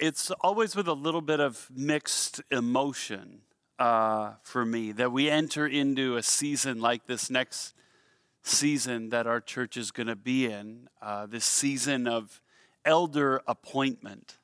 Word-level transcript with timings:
it's 0.00 0.30
always 0.40 0.74
with 0.74 0.88
a 0.88 0.94
little 0.94 1.20
bit 1.20 1.40
of 1.40 1.68
mixed 1.74 2.40
emotion 2.50 3.42
uh, 3.78 4.32
for 4.42 4.64
me 4.64 4.92
that 4.92 5.12
we 5.12 5.28
enter 5.28 5.66
into 5.66 6.16
a 6.16 6.22
season 6.22 6.80
like 6.80 7.06
this 7.06 7.28
next 7.28 7.74
season 8.42 9.10
that 9.10 9.26
our 9.26 9.42
church 9.42 9.76
is 9.76 9.90
going 9.90 10.06
to 10.06 10.16
be 10.16 10.46
in, 10.46 10.88
uh, 11.02 11.26
this 11.26 11.44
season 11.44 12.08
of 12.08 12.40
elder 12.86 13.42
appointment. 13.46 14.38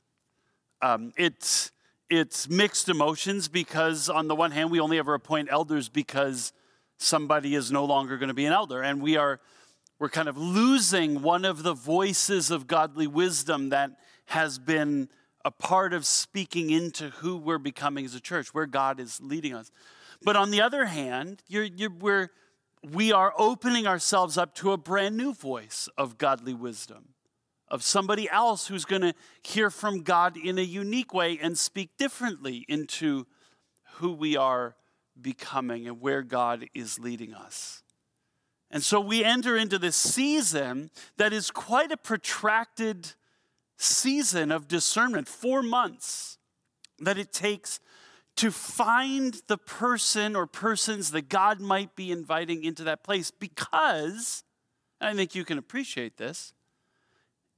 Um, 0.82 1.12
it's 1.16 1.72
it's 2.08 2.48
mixed 2.48 2.88
emotions 2.88 3.48
because 3.48 4.08
on 4.10 4.28
the 4.28 4.36
one 4.36 4.50
hand 4.52 4.70
we 4.70 4.78
only 4.78 4.98
ever 4.98 5.14
appoint 5.14 5.48
elders 5.50 5.88
because 5.88 6.52
somebody 6.98 7.54
is 7.54 7.72
no 7.72 7.84
longer 7.84 8.18
going 8.18 8.28
to 8.28 8.34
be 8.34 8.44
an 8.44 8.52
elder 8.52 8.82
and 8.82 9.02
we 9.02 9.16
are 9.16 9.40
we're 9.98 10.10
kind 10.10 10.28
of 10.28 10.36
losing 10.36 11.22
one 11.22 11.44
of 11.44 11.62
the 11.62 11.72
voices 11.72 12.50
of 12.50 12.66
godly 12.66 13.06
wisdom 13.06 13.70
that 13.70 13.90
has 14.26 14.58
been 14.58 15.08
a 15.46 15.50
part 15.52 15.94
of 15.94 16.04
speaking 16.04 16.70
into 16.70 17.10
who 17.10 17.36
we're 17.36 17.56
becoming 17.56 18.04
as 18.04 18.16
a 18.16 18.20
church, 18.20 18.52
where 18.52 18.66
God 18.66 18.98
is 18.98 19.20
leading 19.22 19.54
us. 19.54 19.70
But 20.20 20.34
on 20.34 20.50
the 20.50 20.60
other 20.60 20.86
hand, 20.86 21.40
you're, 21.46 21.62
you're, 21.62 21.92
we're, 22.00 22.30
we 22.82 23.12
are 23.12 23.32
opening 23.38 23.86
ourselves 23.86 24.36
up 24.36 24.56
to 24.56 24.72
a 24.72 24.76
brand 24.76 25.16
new 25.16 25.32
voice 25.32 25.88
of 25.96 26.18
godly 26.18 26.52
wisdom, 26.52 27.10
of 27.68 27.84
somebody 27.84 28.28
else 28.28 28.66
who's 28.66 28.84
going 28.84 29.02
to 29.02 29.14
hear 29.44 29.70
from 29.70 30.02
God 30.02 30.36
in 30.36 30.58
a 30.58 30.62
unique 30.62 31.14
way 31.14 31.38
and 31.40 31.56
speak 31.56 31.90
differently 31.96 32.64
into 32.68 33.24
who 33.98 34.10
we 34.10 34.36
are 34.36 34.74
becoming 35.20 35.86
and 35.86 36.00
where 36.00 36.22
God 36.22 36.66
is 36.74 36.98
leading 36.98 37.32
us. 37.32 37.84
And 38.68 38.82
so 38.82 39.00
we 39.00 39.22
enter 39.22 39.56
into 39.56 39.78
this 39.78 39.94
season 39.94 40.90
that 41.18 41.32
is 41.32 41.52
quite 41.52 41.92
a 41.92 41.96
protracted 41.96 43.14
season 43.76 44.50
of 44.50 44.68
discernment, 44.68 45.28
four 45.28 45.62
months 45.62 46.38
that 46.98 47.18
it 47.18 47.32
takes 47.32 47.80
to 48.36 48.50
find 48.50 49.40
the 49.46 49.58
person 49.58 50.36
or 50.36 50.46
persons 50.46 51.10
that 51.10 51.28
God 51.28 51.60
might 51.60 51.96
be 51.96 52.10
inviting 52.10 52.64
into 52.64 52.84
that 52.84 53.02
place 53.02 53.30
because, 53.30 54.44
I 55.00 55.14
think 55.14 55.34
you 55.34 55.44
can 55.44 55.58
appreciate 55.58 56.16
this, 56.16 56.52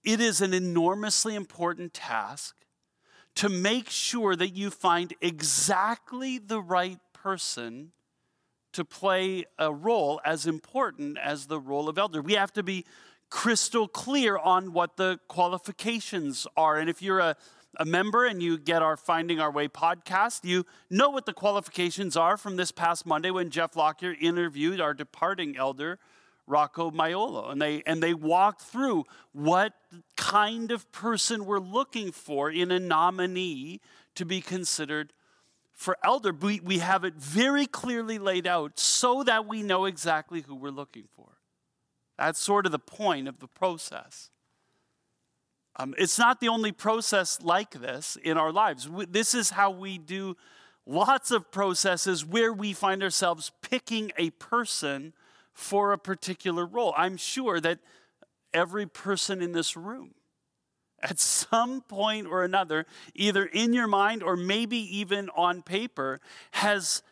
it 0.04 0.20
is 0.20 0.40
an 0.40 0.54
enormously 0.54 1.34
important 1.34 1.94
task 1.94 2.54
to 3.34 3.48
make 3.48 3.90
sure 3.90 4.36
that 4.36 4.50
you 4.50 4.70
find 4.70 5.14
exactly 5.20 6.38
the 6.38 6.60
right 6.60 6.98
person 7.12 7.92
to 8.72 8.84
play 8.84 9.44
a 9.58 9.72
role 9.72 10.20
as 10.24 10.46
important 10.46 11.18
as 11.18 11.46
the 11.46 11.58
role 11.58 11.88
of 11.88 11.98
elder. 11.98 12.22
We 12.22 12.34
have 12.34 12.52
to 12.52 12.62
be 12.62 12.84
crystal 13.30 13.88
clear 13.88 14.36
on 14.36 14.72
what 14.72 14.96
the 14.96 15.18
qualifications 15.28 16.46
are. 16.56 16.78
And 16.78 16.88
if 16.88 17.02
you're 17.02 17.20
a, 17.20 17.36
a 17.76 17.84
member 17.84 18.24
and 18.24 18.42
you 18.42 18.58
get 18.58 18.82
our 18.82 18.96
Finding 18.96 19.40
Our 19.40 19.50
Way 19.50 19.68
podcast, 19.68 20.44
you 20.44 20.64
know 20.90 21.10
what 21.10 21.26
the 21.26 21.32
qualifications 21.32 22.16
are 22.16 22.36
from 22.36 22.56
this 22.56 22.72
past 22.72 23.06
Monday 23.06 23.30
when 23.30 23.50
Jeff 23.50 23.76
Lockyer 23.76 24.14
interviewed 24.20 24.80
our 24.80 24.94
departing 24.94 25.56
elder, 25.56 25.98
Rocco 26.46 26.90
Maiolo. 26.90 27.52
And 27.52 27.60
they, 27.60 27.82
and 27.86 28.02
they 28.02 28.14
walked 28.14 28.62
through 28.62 29.04
what 29.32 29.74
kind 30.16 30.70
of 30.70 30.90
person 30.92 31.44
we're 31.44 31.58
looking 31.60 32.12
for 32.12 32.50
in 32.50 32.70
a 32.70 32.80
nominee 32.80 33.80
to 34.14 34.24
be 34.24 34.40
considered 34.40 35.12
for 35.74 35.96
elder. 36.02 36.32
We, 36.32 36.60
we 36.60 36.78
have 36.78 37.04
it 37.04 37.14
very 37.14 37.66
clearly 37.66 38.18
laid 38.18 38.46
out 38.46 38.80
so 38.80 39.22
that 39.22 39.46
we 39.46 39.62
know 39.62 39.84
exactly 39.84 40.40
who 40.40 40.56
we're 40.56 40.70
looking 40.70 41.04
for. 41.14 41.37
That's 42.18 42.40
sort 42.40 42.66
of 42.66 42.72
the 42.72 42.78
point 42.78 43.28
of 43.28 43.38
the 43.38 43.46
process. 43.46 44.30
Um, 45.76 45.94
it's 45.96 46.18
not 46.18 46.40
the 46.40 46.48
only 46.48 46.72
process 46.72 47.40
like 47.40 47.80
this 47.80 48.16
in 48.16 48.36
our 48.36 48.50
lives. 48.50 48.88
This 49.08 49.34
is 49.34 49.50
how 49.50 49.70
we 49.70 49.96
do 49.96 50.36
lots 50.84 51.30
of 51.30 51.52
processes 51.52 52.24
where 52.24 52.52
we 52.52 52.72
find 52.72 53.02
ourselves 53.02 53.52
picking 53.62 54.10
a 54.16 54.30
person 54.30 55.12
for 55.52 55.92
a 55.92 55.98
particular 55.98 56.66
role. 56.66 56.92
I'm 56.96 57.16
sure 57.16 57.60
that 57.60 57.78
every 58.52 58.86
person 58.86 59.40
in 59.40 59.52
this 59.52 59.76
room, 59.76 60.14
at 61.00 61.20
some 61.20 61.82
point 61.82 62.26
or 62.26 62.42
another, 62.42 62.86
either 63.14 63.44
in 63.44 63.72
your 63.72 63.86
mind 63.86 64.22
or 64.24 64.36
maybe 64.36 64.78
even 64.98 65.30
on 65.36 65.62
paper, 65.62 66.20
has 66.52 67.02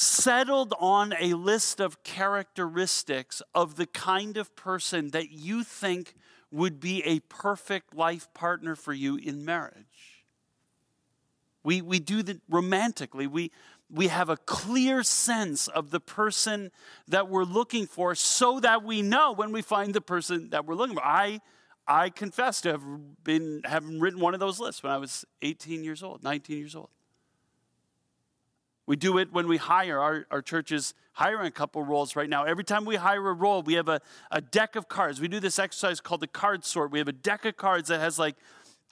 settled 0.00 0.72
on 0.78 1.14
a 1.20 1.34
list 1.34 1.78
of 1.78 2.02
characteristics 2.02 3.42
of 3.54 3.76
the 3.76 3.86
kind 3.86 4.38
of 4.38 4.56
person 4.56 5.10
that 5.10 5.30
you 5.30 5.62
think 5.62 6.14
would 6.50 6.80
be 6.80 7.02
a 7.04 7.20
perfect 7.20 7.94
life 7.94 8.32
partner 8.32 8.74
for 8.74 8.94
you 8.94 9.16
in 9.16 9.44
marriage. 9.44 10.24
We, 11.62 11.82
we 11.82 11.98
do 11.98 12.22
that 12.22 12.40
romantically. 12.48 13.26
We, 13.26 13.52
we 13.90 14.08
have 14.08 14.30
a 14.30 14.38
clear 14.38 15.02
sense 15.02 15.68
of 15.68 15.90
the 15.90 16.00
person 16.00 16.70
that 17.06 17.28
we're 17.28 17.44
looking 17.44 17.86
for 17.86 18.14
so 18.14 18.58
that 18.60 18.82
we 18.82 19.02
know 19.02 19.32
when 19.32 19.52
we 19.52 19.60
find 19.60 19.92
the 19.92 20.00
person 20.00 20.48
that 20.50 20.64
we're 20.64 20.76
looking 20.76 20.96
for. 20.96 21.04
I, 21.04 21.40
I 21.86 22.08
confess 22.08 22.62
to 22.62 22.70
have 22.70 22.82
been 23.22 23.60
having 23.64 24.00
written 24.00 24.20
one 24.20 24.32
of 24.32 24.40
those 24.40 24.58
lists 24.58 24.82
when 24.82 24.92
I 24.92 24.98
was 24.98 25.26
18 25.42 25.84
years 25.84 26.02
old, 26.02 26.22
19 26.22 26.56
years 26.56 26.74
old. 26.74 26.88
We 28.90 28.96
do 28.96 29.18
it 29.18 29.32
when 29.32 29.46
we 29.46 29.56
hire. 29.56 30.00
Our, 30.00 30.26
our 30.32 30.42
church 30.42 30.72
is 30.72 30.94
hiring 31.12 31.46
a 31.46 31.52
couple 31.52 31.80
roles 31.84 32.16
right 32.16 32.28
now. 32.28 32.42
Every 32.42 32.64
time 32.64 32.84
we 32.84 32.96
hire 32.96 33.28
a 33.28 33.32
role, 33.32 33.62
we 33.62 33.74
have 33.74 33.88
a, 33.88 34.00
a 34.32 34.40
deck 34.40 34.74
of 34.74 34.88
cards. 34.88 35.20
We 35.20 35.28
do 35.28 35.38
this 35.38 35.60
exercise 35.60 36.00
called 36.00 36.22
the 36.22 36.26
card 36.26 36.64
sort. 36.64 36.90
We 36.90 36.98
have 36.98 37.06
a 37.06 37.12
deck 37.12 37.44
of 37.44 37.56
cards 37.56 37.86
that 37.86 38.00
has 38.00 38.18
like 38.18 38.34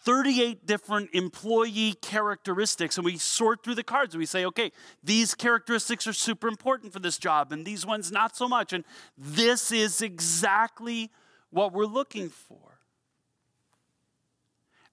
38 0.05 0.65
different 0.65 1.11
employee 1.15 1.95
characteristics, 2.01 2.97
and 2.97 3.05
we 3.05 3.17
sort 3.17 3.65
through 3.65 3.75
the 3.75 3.83
cards 3.83 4.15
and 4.15 4.21
we 4.21 4.27
say, 4.27 4.45
okay, 4.45 4.71
these 5.03 5.35
characteristics 5.35 6.07
are 6.07 6.13
super 6.13 6.47
important 6.47 6.93
for 6.93 7.01
this 7.01 7.19
job, 7.19 7.51
and 7.51 7.67
these 7.67 7.85
ones 7.85 8.13
not 8.13 8.37
so 8.37 8.47
much. 8.47 8.73
And 8.73 8.85
this 9.17 9.73
is 9.73 10.01
exactly 10.01 11.11
what 11.51 11.73
we're 11.73 11.87
looking 11.87 12.29
for. 12.29 12.79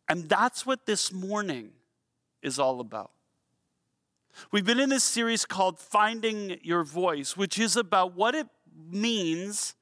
And 0.10 0.28
that's 0.28 0.66
what 0.66 0.88
this 0.88 1.14
morning 1.14 1.74
is 2.42 2.58
all 2.58 2.80
about. 2.80 3.12
We've 4.52 4.66
been 4.66 4.80
in 4.80 4.90
this 4.90 5.04
series 5.04 5.46
called 5.46 5.80
Finding 5.80 6.60
Your 6.62 6.84
Voice, 6.84 7.38
which 7.38 7.60
is 7.60 7.76
about 7.76 8.16
what 8.16 8.36
it 8.36 8.48
means 8.90 9.76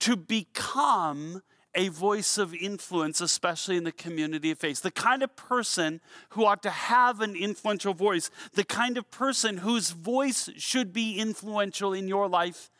to 0.00 0.16
become 0.16 1.42
a 1.74 1.88
voice 1.88 2.38
of 2.38 2.54
influence, 2.54 3.20
especially 3.20 3.76
in 3.76 3.84
the 3.84 3.92
community 3.92 4.50
of 4.50 4.58
faith. 4.58 4.82
The 4.82 4.90
kind 4.90 5.22
of 5.22 5.36
person 5.36 6.00
who 6.30 6.44
ought 6.44 6.62
to 6.62 6.70
have 6.70 7.20
an 7.20 7.36
influential 7.36 7.94
voice, 7.94 8.30
the 8.54 8.64
kind 8.64 8.96
of 8.96 9.10
person 9.10 9.58
whose 9.58 9.90
voice 9.90 10.48
should 10.56 10.92
be 10.92 11.18
influential 11.18 11.92
in 11.92 12.08
your 12.08 12.28
life 12.28 12.70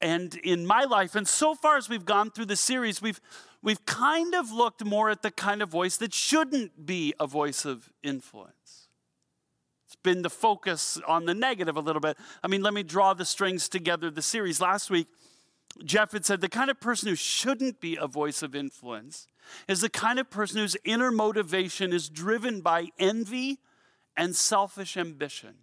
and 0.00 0.34
in 0.36 0.66
my 0.66 0.84
life. 0.84 1.14
And 1.14 1.28
so 1.28 1.54
far 1.54 1.76
as 1.76 1.88
we've 1.88 2.04
gone 2.04 2.30
through 2.30 2.46
the 2.46 2.56
series, 2.56 3.00
we've 3.00 3.20
we've 3.62 3.84
kind 3.86 4.34
of 4.34 4.50
looked 4.50 4.84
more 4.84 5.10
at 5.10 5.22
the 5.22 5.30
kind 5.30 5.62
of 5.62 5.68
voice 5.68 5.96
that 5.98 6.12
shouldn't 6.12 6.86
be 6.86 7.14
a 7.20 7.26
voice 7.26 7.64
of 7.64 7.90
influence 8.02 8.83
been 10.04 10.22
the 10.22 10.30
focus 10.30 11.00
on 11.08 11.24
the 11.24 11.34
negative 11.34 11.76
a 11.76 11.80
little 11.80 12.00
bit. 12.00 12.16
I 12.44 12.46
mean, 12.46 12.62
let 12.62 12.72
me 12.72 12.84
draw 12.84 13.12
the 13.14 13.24
strings 13.24 13.68
together 13.68 14.08
the 14.08 14.22
series. 14.22 14.60
Last 14.60 14.88
week, 14.90 15.08
Jeff 15.84 16.12
had 16.12 16.24
said 16.24 16.40
the 16.40 16.48
kind 16.48 16.70
of 16.70 16.78
person 16.78 17.08
who 17.08 17.16
shouldn't 17.16 17.80
be 17.80 17.98
a 18.00 18.06
voice 18.06 18.42
of 18.42 18.54
influence 18.54 19.26
is 19.66 19.80
the 19.80 19.90
kind 19.90 20.20
of 20.20 20.30
person 20.30 20.58
whose 20.58 20.76
inner 20.84 21.10
motivation 21.10 21.92
is 21.92 22.08
driven 22.08 22.60
by 22.60 22.86
envy 23.00 23.58
and 24.16 24.36
selfish 24.36 24.96
ambition. 24.96 25.56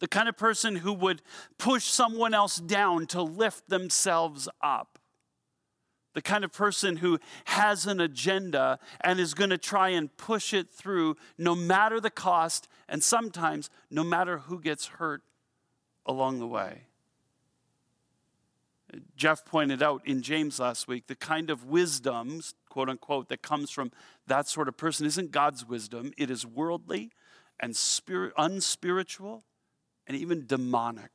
The 0.00 0.08
kind 0.08 0.28
of 0.28 0.36
person 0.36 0.76
who 0.76 0.92
would 0.92 1.22
push 1.58 1.84
someone 1.84 2.34
else 2.34 2.56
down 2.56 3.06
to 3.06 3.22
lift 3.22 3.68
themselves 3.68 4.48
up 4.60 4.98
the 6.14 6.22
kind 6.22 6.44
of 6.44 6.52
person 6.52 6.96
who 6.96 7.18
has 7.46 7.86
an 7.86 8.00
agenda 8.00 8.78
and 9.00 9.18
is 9.18 9.34
going 9.34 9.50
to 9.50 9.58
try 9.58 9.90
and 9.90 10.16
push 10.16 10.52
it 10.52 10.70
through 10.70 11.16
no 11.38 11.54
matter 11.54 12.00
the 12.00 12.10
cost 12.10 12.68
and 12.88 13.02
sometimes 13.02 13.70
no 13.90 14.04
matter 14.04 14.38
who 14.38 14.60
gets 14.60 14.86
hurt 14.86 15.22
along 16.06 16.38
the 16.38 16.46
way. 16.46 16.82
Jeff 19.16 19.44
pointed 19.44 19.82
out 19.82 20.02
in 20.06 20.22
James 20.22 20.60
last 20.60 20.86
week 20.86 21.06
the 21.06 21.14
kind 21.14 21.48
of 21.48 21.64
wisdom, 21.64 22.42
quote 22.68 22.88
unquote, 22.88 23.28
that 23.28 23.42
comes 23.42 23.70
from 23.70 23.90
that 24.26 24.48
sort 24.48 24.68
of 24.68 24.76
person 24.76 25.06
isn't 25.06 25.30
God's 25.30 25.66
wisdom. 25.66 26.12
It 26.18 26.30
is 26.30 26.46
worldly 26.46 27.12
and 27.58 27.74
spirit, 27.74 28.32
unspiritual 28.36 29.44
and 30.06 30.16
even 30.16 30.46
demonic. 30.46 31.10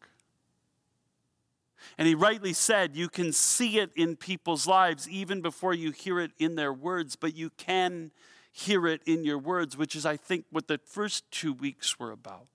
And 1.98 2.08
he 2.08 2.16
rightly 2.16 2.54
said, 2.54 2.96
you 2.96 3.10
can 3.10 3.32
see 3.32 3.80
it 3.80 3.92
in 3.96 4.16
people's 4.16 4.68
lives 4.68 5.10
even 5.10 5.42
before 5.42 5.74
you 5.74 5.92
hear 5.92 6.20
it 6.20 6.32
in 6.38 6.56
their 6.56 6.74
words, 6.74 7.16
but 7.16 7.36
you 7.36 7.50
can 7.52 8.12
hear 8.52 8.88
it 8.88 9.02
in 9.06 9.24
your 9.24 9.38
words, 9.38 9.78
which 9.78 9.96
is, 9.96 10.06
I 10.06 10.18
think, 10.18 10.46
what 10.52 10.68
the 10.68 10.80
first 10.84 11.30
two 11.32 11.54
weeks 11.54 12.00
were 12.00 12.12
about. 12.12 12.48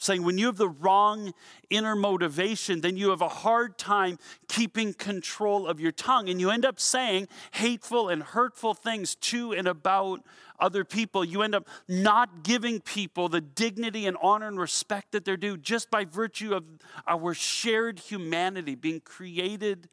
Saying 0.00 0.22
when 0.22 0.38
you 0.38 0.46
have 0.46 0.56
the 0.56 0.68
wrong 0.68 1.34
inner 1.68 1.94
motivation, 1.94 2.80
then 2.80 2.96
you 2.96 3.10
have 3.10 3.20
a 3.20 3.28
hard 3.28 3.76
time 3.76 4.18
keeping 4.48 4.94
control 4.94 5.66
of 5.66 5.78
your 5.78 5.92
tongue. 5.92 6.28
And 6.30 6.40
you 6.40 6.50
end 6.50 6.64
up 6.64 6.80
saying 6.80 7.28
hateful 7.52 8.08
and 8.08 8.22
hurtful 8.22 8.72
things 8.72 9.14
to 9.16 9.52
and 9.52 9.68
about 9.68 10.22
other 10.58 10.84
people. 10.84 11.22
You 11.22 11.42
end 11.42 11.54
up 11.54 11.68
not 11.86 12.42
giving 12.42 12.80
people 12.80 13.28
the 13.28 13.42
dignity 13.42 14.06
and 14.06 14.16
honor 14.22 14.48
and 14.48 14.58
respect 14.58 15.12
that 15.12 15.26
they're 15.26 15.36
due 15.36 15.58
just 15.58 15.90
by 15.90 16.06
virtue 16.06 16.54
of 16.54 16.64
our 17.06 17.34
shared 17.34 17.98
humanity 17.98 18.74
being 18.74 19.00
created 19.00 19.88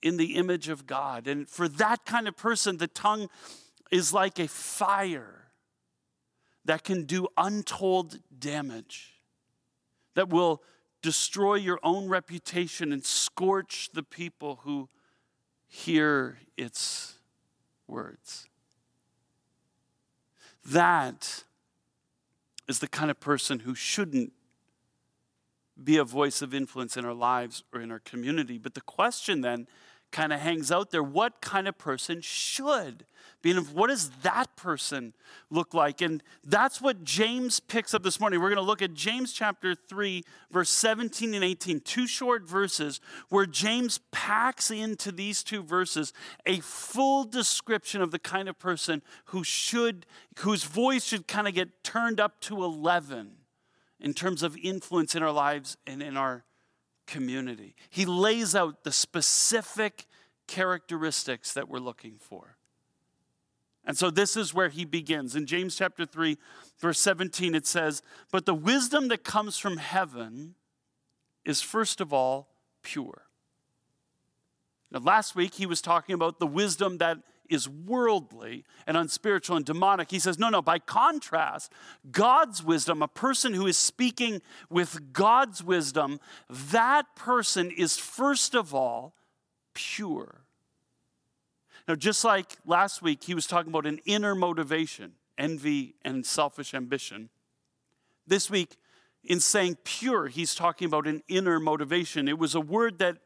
in 0.00 0.16
the 0.16 0.36
image 0.36 0.68
of 0.68 0.86
God. 0.86 1.26
And 1.26 1.48
for 1.48 1.68
that 1.68 2.04
kind 2.06 2.28
of 2.28 2.36
person, 2.36 2.78
the 2.78 2.86
tongue 2.86 3.28
is 3.90 4.14
like 4.14 4.38
a 4.38 4.46
fire 4.46 5.48
that 6.64 6.84
can 6.84 7.04
do 7.04 7.26
untold 7.36 8.20
damage 8.38 9.09
that 10.14 10.28
will 10.28 10.62
destroy 11.02 11.54
your 11.54 11.78
own 11.82 12.08
reputation 12.08 12.92
and 12.92 13.04
scorch 13.04 13.90
the 13.92 14.02
people 14.02 14.60
who 14.64 14.88
hear 15.66 16.38
its 16.56 17.14
words. 17.86 18.46
That 20.64 21.44
is 22.68 22.80
the 22.80 22.88
kind 22.88 23.10
of 23.10 23.18
person 23.18 23.60
who 23.60 23.74
shouldn't 23.74 24.32
be 25.82 25.96
a 25.96 26.04
voice 26.04 26.42
of 26.42 26.52
influence 26.54 26.96
in 26.96 27.04
our 27.04 27.14
lives 27.14 27.64
or 27.72 27.80
in 27.80 27.90
our 27.90 27.98
community. 28.00 28.58
But 28.58 28.74
the 28.74 28.80
question 28.82 29.40
then 29.40 29.66
kind 30.12 30.32
of 30.32 30.40
hangs 30.40 30.72
out 30.72 30.90
there 30.90 31.02
what 31.02 31.40
kind 31.40 31.68
of 31.68 31.78
person 31.78 32.20
should 32.20 33.04
be 33.42 33.54
what 33.54 33.88
does 33.88 34.10
that 34.22 34.54
person 34.56 35.14
look 35.50 35.72
like? 35.72 36.00
And 36.02 36.22
that's 36.44 36.80
what 36.80 37.04
james 37.04 37.58
picks 37.58 37.94
up 37.94 38.02
this 38.02 38.20
morning. 38.20 38.40
We're 38.40 38.48
going 38.48 38.56
to 38.56 38.62
look 38.62 38.82
at 38.82 38.92
james 38.94 39.32
chapter 39.32 39.74
3 39.74 40.24
verse 40.50 40.70
17 40.70 41.34
and 41.34 41.44
18 41.44 41.80
two 41.80 42.06
short 42.06 42.42
verses 42.46 43.00
where 43.28 43.46
james 43.46 44.00
packs 44.10 44.70
into 44.70 45.10
these 45.12 45.42
two 45.42 45.62
verses 45.62 46.12
a 46.44 46.60
full 46.60 47.24
description 47.24 48.02
of 48.02 48.10
the 48.10 48.18
kind 48.18 48.48
of 48.48 48.58
person 48.58 49.02
who 49.26 49.42
should 49.42 50.06
whose 50.40 50.64
voice 50.64 51.04
should 51.04 51.26
kind 51.26 51.48
of 51.48 51.54
get 51.54 51.82
turned 51.82 52.20
up 52.20 52.40
to 52.40 52.62
11 52.62 53.32
in 54.00 54.14
terms 54.14 54.42
of 54.42 54.56
influence 54.62 55.14
in 55.14 55.22
our 55.22 55.32
lives 55.32 55.76
and 55.86 56.02
in 56.02 56.16
our 56.16 56.44
community. 57.10 57.74
He 57.90 58.06
lays 58.06 58.54
out 58.54 58.84
the 58.84 58.92
specific 58.92 60.06
characteristics 60.46 61.52
that 61.52 61.68
we're 61.68 61.78
looking 61.78 62.16
for. 62.18 62.56
And 63.84 63.98
so 63.98 64.10
this 64.10 64.36
is 64.36 64.54
where 64.54 64.68
he 64.68 64.84
begins. 64.84 65.34
In 65.34 65.46
James 65.46 65.76
chapter 65.76 66.06
3, 66.06 66.38
verse 66.78 67.00
17, 67.00 67.54
it 67.54 67.66
says, 67.66 68.02
But 68.30 68.46
the 68.46 68.54
wisdom 68.54 69.08
that 69.08 69.24
comes 69.24 69.58
from 69.58 69.78
heaven 69.78 70.54
is 71.44 71.60
first 71.60 72.00
of 72.00 72.12
all 72.12 72.48
pure. 72.82 73.22
Now, 74.92 75.00
last 75.00 75.34
week 75.34 75.54
he 75.54 75.66
was 75.66 75.80
talking 75.80 76.14
about 76.14 76.38
the 76.38 76.46
wisdom 76.46 76.98
that 76.98 77.18
is 77.50 77.68
worldly 77.68 78.64
and 78.86 78.96
unspiritual 78.96 79.56
and 79.56 79.64
demonic. 79.64 80.10
He 80.10 80.18
says, 80.18 80.38
no, 80.38 80.48
no, 80.48 80.62
by 80.62 80.78
contrast, 80.78 81.72
God's 82.10 82.62
wisdom, 82.62 83.02
a 83.02 83.08
person 83.08 83.52
who 83.52 83.66
is 83.66 83.76
speaking 83.76 84.40
with 84.70 85.12
God's 85.12 85.62
wisdom, 85.62 86.20
that 86.48 87.14
person 87.16 87.70
is 87.70 87.98
first 87.98 88.54
of 88.54 88.74
all 88.74 89.14
pure. 89.74 90.42
Now, 91.88 91.96
just 91.96 92.24
like 92.24 92.56
last 92.64 93.02
week, 93.02 93.24
he 93.24 93.34
was 93.34 93.46
talking 93.46 93.70
about 93.70 93.86
an 93.86 94.00
inner 94.04 94.34
motivation, 94.34 95.12
envy 95.36 95.96
and 96.02 96.24
selfish 96.24 96.72
ambition. 96.72 97.30
This 98.26 98.48
week, 98.48 98.76
in 99.24 99.40
saying 99.40 99.78
pure, 99.84 100.28
he's 100.28 100.54
talking 100.54 100.86
about 100.86 101.06
an 101.06 101.22
inner 101.28 101.58
motivation. 101.58 102.28
It 102.28 102.38
was 102.38 102.54
a 102.54 102.60
word 102.60 102.98
that 102.98 103.18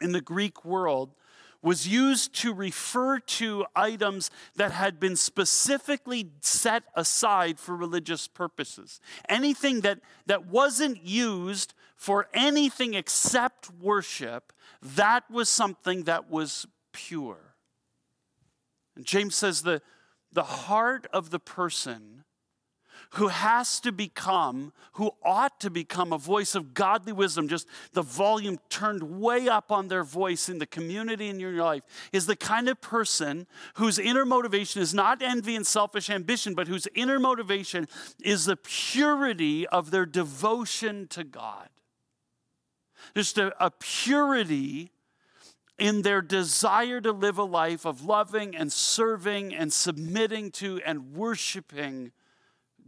in 0.00 0.12
the 0.12 0.20
Greek 0.20 0.64
world 0.64 1.14
was 1.62 1.88
used 1.88 2.34
to 2.34 2.54
refer 2.54 3.18
to 3.18 3.66
items 3.74 4.30
that 4.56 4.70
had 4.70 5.00
been 5.00 5.16
specifically 5.16 6.30
set 6.40 6.84
aside 6.94 7.58
for 7.58 7.74
religious 7.74 8.28
purposes. 8.28 9.00
Anything 9.28 9.80
that, 9.80 10.00
that 10.26 10.46
wasn't 10.46 11.04
used 11.04 11.74
for 11.96 12.28
anything 12.32 12.94
except 12.94 13.70
worship, 13.80 14.52
that 14.80 15.28
was 15.30 15.48
something 15.48 16.04
that 16.04 16.30
was 16.30 16.66
pure. 16.92 17.54
And 18.94 19.04
James 19.04 19.34
says 19.34 19.62
the, 19.62 19.82
the 20.32 20.44
heart 20.44 21.08
of 21.12 21.30
the 21.30 21.40
person 21.40 22.24
who 23.12 23.28
has 23.28 23.80
to 23.80 23.92
become, 23.92 24.72
who 24.92 25.10
ought 25.22 25.60
to 25.60 25.70
become 25.70 26.12
a 26.12 26.18
voice 26.18 26.54
of 26.54 26.74
godly 26.74 27.12
wisdom, 27.12 27.48
just 27.48 27.66
the 27.92 28.02
volume 28.02 28.58
turned 28.68 29.02
way 29.02 29.48
up 29.48 29.72
on 29.72 29.88
their 29.88 30.04
voice 30.04 30.48
in 30.48 30.58
the 30.58 30.66
community 30.66 31.28
in 31.28 31.40
your 31.40 31.52
life, 31.52 31.82
is 32.12 32.26
the 32.26 32.36
kind 32.36 32.68
of 32.68 32.80
person 32.80 33.46
whose 33.74 33.98
inner 33.98 34.24
motivation 34.24 34.82
is 34.82 34.92
not 34.92 35.22
envy 35.22 35.56
and 35.56 35.66
selfish 35.66 36.10
ambition, 36.10 36.54
but 36.54 36.68
whose 36.68 36.86
inner 36.94 37.18
motivation 37.18 37.88
is 38.22 38.44
the 38.44 38.56
purity 38.56 39.66
of 39.68 39.90
their 39.90 40.06
devotion 40.06 41.06
to 41.08 41.24
God. 41.24 41.68
Just 43.14 43.38
a, 43.38 43.54
a 43.64 43.70
purity 43.70 44.90
in 45.78 46.02
their 46.02 46.20
desire 46.20 47.00
to 47.00 47.12
live 47.12 47.38
a 47.38 47.44
life 47.44 47.86
of 47.86 48.04
loving 48.04 48.54
and 48.54 48.72
serving 48.72 49.54
and 49.54 49.72
submitting 49.72 50.50
to 50.50 50.80
and 50.84 51.14
worshiping 51.14 52.12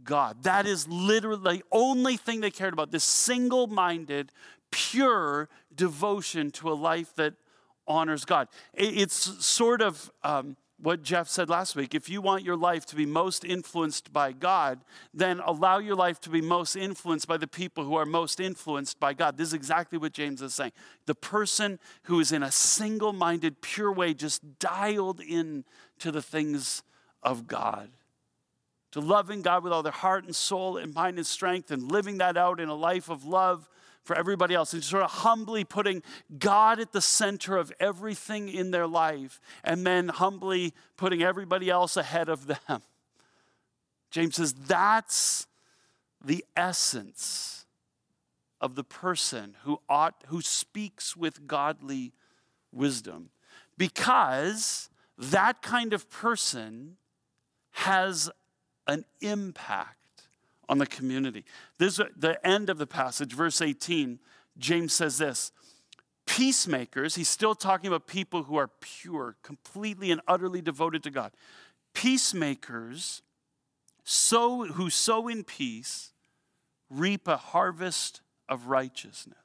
God. 0.03 0.43
That 0.43 0.65
is 0.65 0.87
literally 0.87 1.57
the 1.57 1.63
only 1.71 2.17
thing 2.17 2.41
they 2.41 2.51
cared 2.51 2.73
about 2.73 2.91
this 2.91 3.03
single 3.03 3.67
minded, 3.67 4.31
pure 4.71 5.49
devotion 5.75 6.51
to 6.51 6.71
a 6.71 6.73
life 6.73 7.15
that 7.15 7.33
honors 7.87 8.25
God. 8.25 8.47
It's 8.73 9.45
sort 9.45 9.81
of 9.81 10.11
um, 10.23 10.55
what 10.81 11.03
Jeff 11.03 11.27
said 11.27 11.49
last 11.49 11.75
week. 11.75 11.93
If 11.93 12.09
you 12.09 12.21
want 12.21 12.43
your 12.43 12.55
life 12.55 12.85
to 12.87 12.95
be 12.95 13.05
most 13.05 13.43
influenced 13.43 14.11
by 14.11 14.31
God, 14.31 14.79
then 15.13 15.39
allow 15.45 15.77
your 15.79 15.95
life 15.95 16.19
to 16.21 16.29
be 16.29 16.41
most 16.41 16.75
influenced 16.75 17.27
by 17.27 17.37
the 17.37 17.47
people 17.47 17.83
who 17.83 17.95
are 17.95 18.05
most 18.05 18.39
influenced 18.39 18.99
by 18.99 19.13
God. 19.13 19.37
This 19.37 19.49
is 19.49 19.53
exactly 19.53 19.97
what 19.97 20.13
James 20.13 20.41
is 20.41 20.53
saying. 20.53 20.71
The 21.05 21.15
person 21.15 21.79
who 22.03 22.19
is 22.19 22.31
in 22.31 22.43
a 22.43 22.51
single 22.51 23.13
minded, 23.13 23.61
pure 23.61 23.91
way, 23.91 24.13
just 24.13 24.59
dialed 24.59 25.19
in 25.21 25.65
to 25.99 26.11
the 26.11 26.21
things 26.21 26.83
of 27.21 27.47
God 27.47 27.89
to 28.91 28.99
loving 28.99 29.41
God 29.41 29.63
with 29.63 29.73
all 29.73 29.83
their 29.83 29.91
heart 29.91 30.25
and 30.25 30.35
soul 30.35 30.77
and 30.77 30.93
mind 30.93 31.17
and 31.17 31.25
strength 31.25 31.71
and 31.71 31.91
living 31.91 32.17
that 32.17 32.37
out 32.37 32.59
in 32.59 32.69
a 32.69 32.75
life 32.75 33.09
of 33.09 33.25
love 33.25 33.69
for 34.03 34.15
everybody 34.15 34.55
else 34.55 34.73
and 34.73 34.83
sort 34.83 35.03
of 35.03 35.11
humbly 35.11 35.63
putting 35.63 36.01
God 36.37 36.79
at 36.79 36.91
the 36.91 37.01
center 37.01 37.57
of 37.57 37.71
everything 37.79 38.49
in 38.49 38.71
their 38.71 38.87
life 38.87 39.39
and 39.63 39.85
then 39.85 40.09
humbly 40.09 40.73
putting 40.97 41.21
everybody 41.21 41.69
else 41.69 41.95
ahead 41.97 42.27
of 42.27 42.47
them. 42.47 42.81
James 44.11 44.35
says 44.35 44.53
that's 44.53 45.47
the 46.23 46.43
essence 46.55 47.65
of 48.59 48.75
the 48.75 48.83
person 48.83 49.55
who 49.63 49.79
ought 49.87 50.23
who 50.27 50.41
speaks 50.41 51.15
with 51.15 51.47
godly 51.47 52.11
wisdom 52.71 53.29
because 53.77 54.89
that 55.17 55.61
kind 55.61 55.93
of 55.93 56.09
person 56.09 56.97
has 57.71 58.29
an 58.87 59.05
impact 59.21 59.97
on 60.69 60.77
the 60.77 60.85
community. 60.85 61.43
This 61.77 61.99
is 61.99 62.05
the 62.15 62.45
end 62.45 62.69
of 62.69 62.77
the 62.77 62.87
passage, 62.87 63.33
verse 63.33 63.61
18. 63.61 64.19
James 64.57 64.93
says 64.93 65.17
this 65.17 65.51
Peacemakers, 66.25 67.15
he's 67.15 67.27
still 67.27 67.55
talking 67.55 67.87
about 67.87 68.07
people 68.07 68.43
who 68.43 68.55
are 68.55 68.69
pure, 68.79 69.35
completely 69.43 70.11
and 70.11 70.21
utterly 70.27 70.61
devoted 70.61 71.03
to 71.03 71.09
God. 71.09 71.31
Peacemakers 71.93 73.21
sow, 74.03 74.65
who 74.65 74.89
sow 74.89 75.27
in 75.27 75.43
peace 75.43 76.13
reap 76.89 77.27
a 77.27 77.37
harvest 77.37 78.21
of 78.47 78.67
righteousness. 78.67 79.37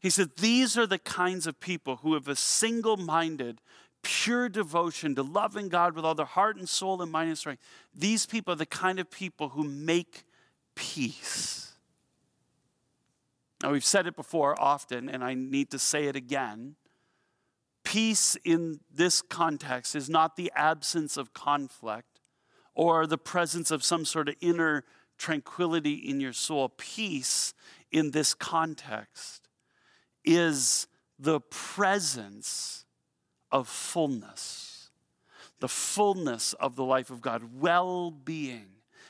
He 0.00 0.10
said, 0.10 0.36
These 0.36 0.76
are 0.76 0.86
the 0.86 0.98
kinds 0.98 1.46
of 1.46 1.60
people 1.60 1.96
who 1.96 2.14
have 2.14 2.28
a 2.28 2.36
single 2.36 2.96
minded, 2.96 3.60
pure 4.04 4.48
devotion 4.48 5.16
to 5.16 5.22
loving 5.22 5.68
God 5.68 5.96
with 5.96 6.04
all 6.04 6.14
their 6.14 6.26
heart 6.26 6.56
and 6.56 6.68
soul 6.68 7.02
and 7.02 7.10
mind 7.10 7.30
and 7.30 7.38
strength. 7.38 7.62
These 7.92 8.26
people 8.26 8.52
are 8.52 8.56
the 8.56 8.66
kind 8.66 9.00
of 9.00 9.10
people 9.10 9.48
who 9.48 9.64
make 9.64 10.22
peace. 10.76 11.72
Now, 13.62 13.72
we've 13.72 13.84
said 13.84 14.06
it 14.06 14.14
before 14.14 14.60
often, 14.60 15.08
and 15.08 15.24
I 15.24 15.34
need 15.34 15.70
to 15.70 15.78
say 15.78 16.04
it 16.04 16.14
again. 16.14 16.76
Peace 17.82 18.36
in 18.44 18.80
this 18.92 19.22
context 19.22 19.96
is 19.96 20.08
not 20.08 20.36
the 20.36 20.52
absence 20.54 21.16
of 21.16 21.32
conflict 21.32 22.20
or 22.74 23.06
the 23.06 23.18
presence 23.18 23.70
of 23.70 23.82
some 23.82 24.04
sort 24.04 24.28
of 24.28 24.36
inner 24.40 24.84
tranquility 25.16 25.94
in 25.94 26.20
your 26.20 26.32
soul. 26.32 26.68
Peace 26.68 27.54
in 27.90 28.10
this 28.10 28.34
context 28.34 29.48
is 30.24 30.86
the 31.18 31.40
presence 31.40 32.83
of 33.54 33.68
fullness, 33.68 34.90
the 35.60 35.68
fullness 35.68 36.54
of 36.54 36.74
the 36.74 36.82
life 36.82 37.08
of 37.08 37.22
God, 37.22 37.60
well 37.60 38.10
being, 38.10 38.66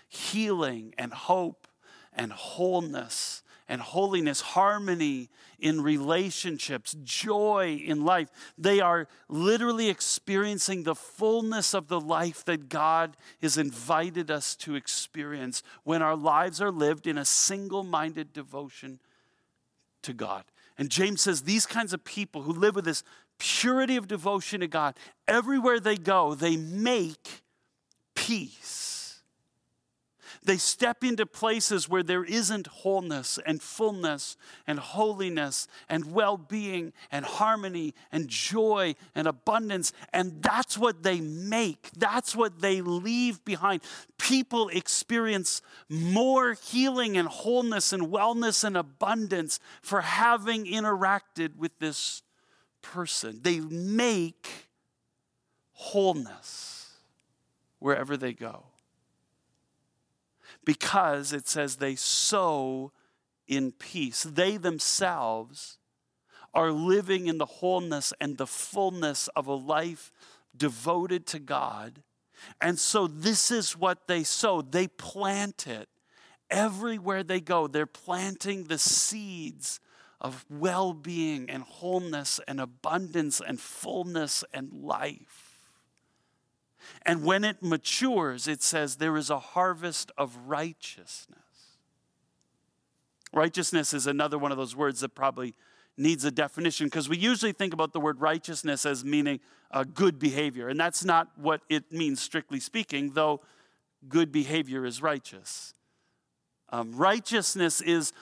healing, 0.07 0.95
and 0.99 1.15
hope 1.15 1.67
and 2.13 2.31
wholeness 2.31 3.43
and 3.67 3.81
holiness, 3.81 4.43
harmony 4.43 5.31
in 5.59 5.81
relationships, 5.81 6.95
joy 7.03 7.83
in 7.83 8.05
life. 8.05 8.29
They 8.59 8.81
are 8.81 9.09
literally 9.31 9.89
experiencing 9.89 10.83
the 10.83 10.95
fullness 10.95 11.73
of 11.73 11.89
the 11.89 11.99
life 11.99 12.45
that 12.45 12.69
God 12.69 13.17
has 13.41 13.57
invited 13.57 14.31
us 14.31 14.55
to 14.57 14.75
experience 14.75 15.63
when 15.85 16.03
our 16.03 16.15
lives 16.15 16.61
are 16.61 16.71
lived 16.71 17.07
in 17.07 17.17
a 17.17 17.25
single 17.25 17.83
minded 17.83 18.35
devotion 18.35 19.01
to 20.03 20.13
God. 20.13 20.45
And 20.77 20.91
James 20.91 21.23
says 21.23 21.43
these 21.43 21.67
kinds 21.67 21.93
of 21.93 22.05
people 22.05 22.43
who 22.43 22.53
live 22.53 22.75
with 22.75 22.85
this 22.85 23.05
purity 23.39 23.97
of 23.97 24.09
devotion 24.09 24.61
to 24.61 24.69
God, 24.69 24.97
everywhere 25.27 25.81
they 25.81 25.97
go, 25.97 26.35
they 26.35 26.57
make 26.57 27.43
peace 28.15 28.95
they 30.45 30.59
step 30.59 31.03
into 31.03 31.25
places 31.25 31.89
where 31.89 32.03
there 32.03 32.25
isn't 32.25 32.67
wholeness 32.67 33.39
and 33.47 33.63
fullness 33.63 34.37
and 34.67 34.79
holiness 34.79 35.67
and 35.89 36.13
well 36.13 36.37
being 36.37 36.93
and 37.11 37.25
harmony 37.25 37.95
and 38.13 38.29
joy 38.29 38.95
and 39.15 39.27
abundance. 39.27 39.93
And 40.13 40.43
that's 40.43 40.77
what 40.77 41.03
they 41.03 41.21
make, 41.21 41.91
that's 41.97 42.37
what 42.37 42.61
they 42.61 42.83
leave 42.83 43.45
behind. 43.45 43.83
People 44.19 44.69
experience 44.69 45.63
more 45.89 46.53
healing 46.53 47.17
and 47.17 47.29
wholeness 47.29 47.93
and 47.93 48.09
wellness 48.09 48.65
and 48.65 48.77
abundance 48.77 49.59
for 49.81 50.03
having 50.03 50.67
interacted 50.67 51.57
with 51.57 51.79
this 51.79 52.23
person. 52.85 53.41
They 53.43 53.61
make 53.61 54.69
wholeness 55.73 56.91
wherever 57.79 58.17
they 58.17 58.33
go 58.33 58.65
because 60.65 61.33
it 61.33 61.49
says 61.49 61.77
they 61.77 61.95
sow 61.97 62.93
in 63.49 63.73
peace. 63.73 64.23
They 64.23 64.57
themselves 64.57 65.79
are 66.53 66.71
living 66.71 67.27
in 67.27 67.39
the 67.39 67.47
wholeness 67.47 68.13
and 68.21 68.39
the 68.39 68.47
fullness 68.47 69.29
of 69.29 69.47
a 69.47 69.55
life 69.55 70.13
devoted 70.57 71.27
to 71.27 71.39
God. 71.39 72.03
And 72.61 72.79
so 72.79 73.07
this 73.07 73.51
is 73.51 73.77
what 73.77 74.07
they 74.07 74.23
sow. 74.23 74.63
They 74.63 74.87
plant 74.87 75.67
it 75.67 75.89
everywhere 76.51 77.23
they 77.23 77.41
go. 77.41 77.67
They're 77.67 77.87
planting 77.87 78.65
the 78.65 78.79
seeds 78.79 79.81
of 80.25 80.47
well 80.49 80.95
being 80.95 81.51
and 81.51 81.63
wholeness 81.63 82.41
and 82.49 82.59
abundance 82.59 83.43
and 83.47 83.61
fullness 83.61 84.43
and 84.55 84.73
life. 84.73 85.61
And 87.03 87.25
when 87.25 87.45
it 87.45 87.63
matures, 87.63 88.49
it 88.49 88.63
says 88.63 88.97
there 88.97 89.19
is 89.19 89.29
a 89.29 89.39
harvest 89.39 90.11
of 90.17 90.35
righteousness. 90.47 91.39
Righteousness 93.35 93.93
is 93.93 94.07
another 94.07 94.39
one 94.39 94.51
of 94.51 94.57
those 94.57 94.75
words 94.75 95.01
that 95.01 95.15
probably 95.15 95.55
needs 95.99 96.25
a 96.25 96.31
definition 96.31 96.87
because 96.87 97.09
we 97.09 97.19
usually 97.19 97.53
think 97.53 97.75
about 97.75 97.93
the 97.93 98.01
word 98.01 98.21
righteousness 98.21 98.87
as 98.87 99.05
meaning 99.05 99.41
a 99.71 99.85
good 99.85 100.19
behavior. 100.19 100.69
And 100.69 100.81
that's 100.81 101.05
not 101.05 101.29
what 101.37 101.61
it 101.69 101.93
means, 101.93 102.21
strictly 102.23 102.61
speaking, 102.61 103.11
though 103.13 103.43
good 104.09 104.33
behavior 104.33 104.87
is 104.87 105.03
righteous. 105.03 105.75
Um, 106.71 106.93
righteousness 106.93 107.83
is 107.83 108.13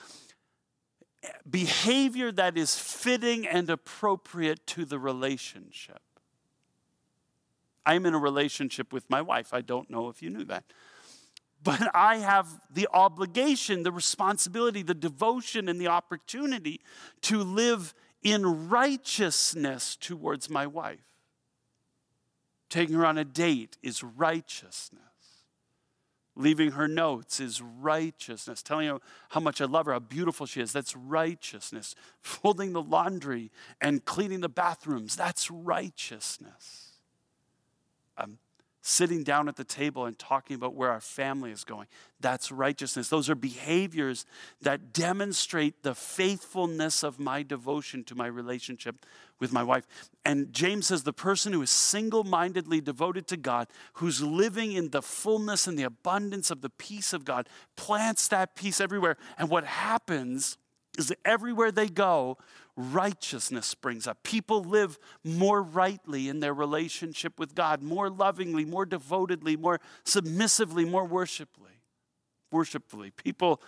behavior 1.49 2.31
that 2.31 2.57
is 2.57 2.77
fitting 2.77 3.47
and 3.47 3.69
appropriate 3.69 4.65
to 4.67 4.85
the 4.85 4.99
relationship. 4.99 6.01
I'm 7.85 8.05
in 8.05 8.13
a 8.13 8.19
relationship 8.19 8.93
with 8.93 9.09
my 9.09 9.21
wife. 9.21 9.53
I 9.53 9.61
don't 9.61 9.89
know 9.89 10.09
if 10.09 10.21
you 10.21 10.29
knew 10.29 10.45
that. 10.45 10.63
But 11.61 11.95
I 11.95 12.17
have 12.17 12.47
the 12.69 12.89
obligation, 12.93 13.83
the 13.83 13.91
responsibility, 13.91 14.83
the 14.83 14.93
devotion, 14.93 15.69
and 15.69 15.79
the 15.79 15.87
opportunity 15.87 16.81
to 17.21 17.41
live 17.41 17.93
in 18.21 18.69
righteousness 18.69 19.95
towards 19.95 20.49
my 20.49 20.67
wife. 20.67 21.05
Taking 22.69 22.95
her 22.95 23.05
on 23.05 23.17
a 23.17 23.25
date 23.25 23.77
is 23.81 24.03
righteousness. 24.03 25.12
Leaving 26.35 26.71
her 26.71 26.87
notes 26.87 27.39
is 27.39 27.61
righteousness. 27.61 28.63
Telling 28.63 28.87
her 28.87 28.99
how 29.29 29.39
much 29.39 29.61
I 29.61 29.65
love 29.65 29.85
her, 29.85 29.93
how 29.93 29.99
beautiful 29.99 30.45
she 30.45 30.61
is, 30.61 30.73
that's 30.73 30.95
righteousness. 30.95 31.95
Folding 32.21 32.73
the 32.73 32.81
laundry 32.81 33.51
and 33.79 34.03
cleaning 34.03 34.41
the 34.41 34.49
bathrooms, 34.49 35.15
that's 35.15 35.51
righteousness 35.51 36.93
um, 38.17 38.37
sitting 38.85 39.23
down 39.23 39.47
at 39.47 39.55
the 39.55 39.63
table 39.63 40.05
and 40.05 40.19
talking 40.19 40.55
about 40.55 40.75
where 40.75 40.91
our 40.91 40.99
family 40.99 41.51
is 41.51 41.63
going. 41.63 41.87
That's 42.19 42.51
righteousness. 42.51 43.07
Those 43.07 43.29
are 43.29 43.35
behaviors 43.35 44.25
that 44.61 44.91
demonstrate 44.91 45.83
the 45.83 45.95
faithfulness 45.95 47.01
of 47.01 47.17
my 47.17 47.43
devotion 47.43 48.03
to 48.03 48.15
my 48.15 48.27
relationship 48.27 49.05
with 49.39 49.53
my 49.53 49.63
wife. 49.63 49.87
And 50.25 50.51
James 50.51 50.87
says 50.87 51.03
the 51.03 51.13
person 51.13 51.53
who 51.53 51.61
is 51.61 51.71
single 51.71 52.25
mindedly 52.25 52.81
devoted 52.81 53.25
to 53.27 53.37
God, 53.37 53.69
who's 53.93 54.21
living 54.21 54.73
in 54.73 54.89
the 54.89 55.01
fullness 55.01 55.65
and 55.65 55.79
the 55.79 55.83
abundance 55.83 56.51
of 56.51 56.59
the 56.59 56.69
peace 56.69 57.13
of 57.13 57.23
God, 57.23 57.47
plants 57.77 58.27
that 58.27 58.53
peace 58.53 58.81
everywhere. 58.81 59.15
And 59.37 59.49
what 59.49 59.63
happens 59.63 60.57
is 60.97 61.07
that 61.07 61.19
everywhere 61.25 61.71
they 61.71 61.87
go, 61.87 62.37
righteousness 62.75 63.65
springs 63.65 64.07
up. 64.07 64.23
People 64.23 64.63
live 64.63 64.97
more 65.23 65.61
rightly 65.61 66.29
in 66.29 66.39
their 66.39 66.53
relationship 66.53 67.39
with 67.39 67.55
God, 67.55 67.81
more 67.81 68.09
lovingly, 68.09 68.65
more 68.65 68.85
devotedly, 68.85 69.55
more 69.55 69.79
submissively, 70.03 70.85
more 70.85 71.05
worshipfully. 71.05 71.81
Worshipfully. 72.51 73.11
People 73.11 73.61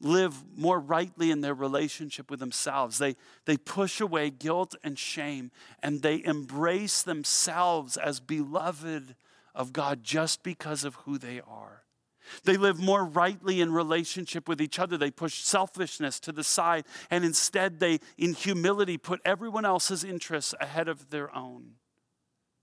live 0.00 0.42
more 0.56 0.80
rightly 0.80 1.30
in 1.30 1.40
their 1.40 1.54
relationship 1.54 2.30
with 2.30 2.40
themselves. 2.40 2.98
They, 2.98 3.16
they 3.44 3.56
push 3.56 4.00
away 4.00 4.30
guilt 4.30 4.74
and 4.82 4.98
shame 4.98 5.50
and 5.82 6.02
they 6.02 6.22
embrace 6.24 7.02
themselves 7.02 7.96
as 7.96 8.20
beloved 8.20 9.14
of 9.54 9.72
God 9.72 10.02
just 10.02 10.42
because 10.42 10.84
of 10.84 10.96
who 10.96 11.18
they 11.18 11.40
are. 11.40 11.81
They 12.44 12.56
live 12.56 12.78
more 12.78 13.04
rightly 13.04 13.60
in 13.60 13.72
relationship 13.72 14.48
with 14.48 14.60
each 14.60 14.78
other. 14.78 14.96
They 14.96 15.10
push 15.10 15.40
selfishness 15.40 16.20
to 16.20 16.32
the 16.32 16.44
side, 16.44 16.84
and 17.10 17.24
instead, 17.24 17.80
they, 17.80 18.00
in 18.18 18.34
humility, 18.34 18.98
put 18.98 19.20
everyone 19.24 19.64
else's 19.64 20.04
interests 20.04 20.54
ahead 20.60 20.88
of 20.88 21.10
their 21.10 21.34
own. 21.34 21.74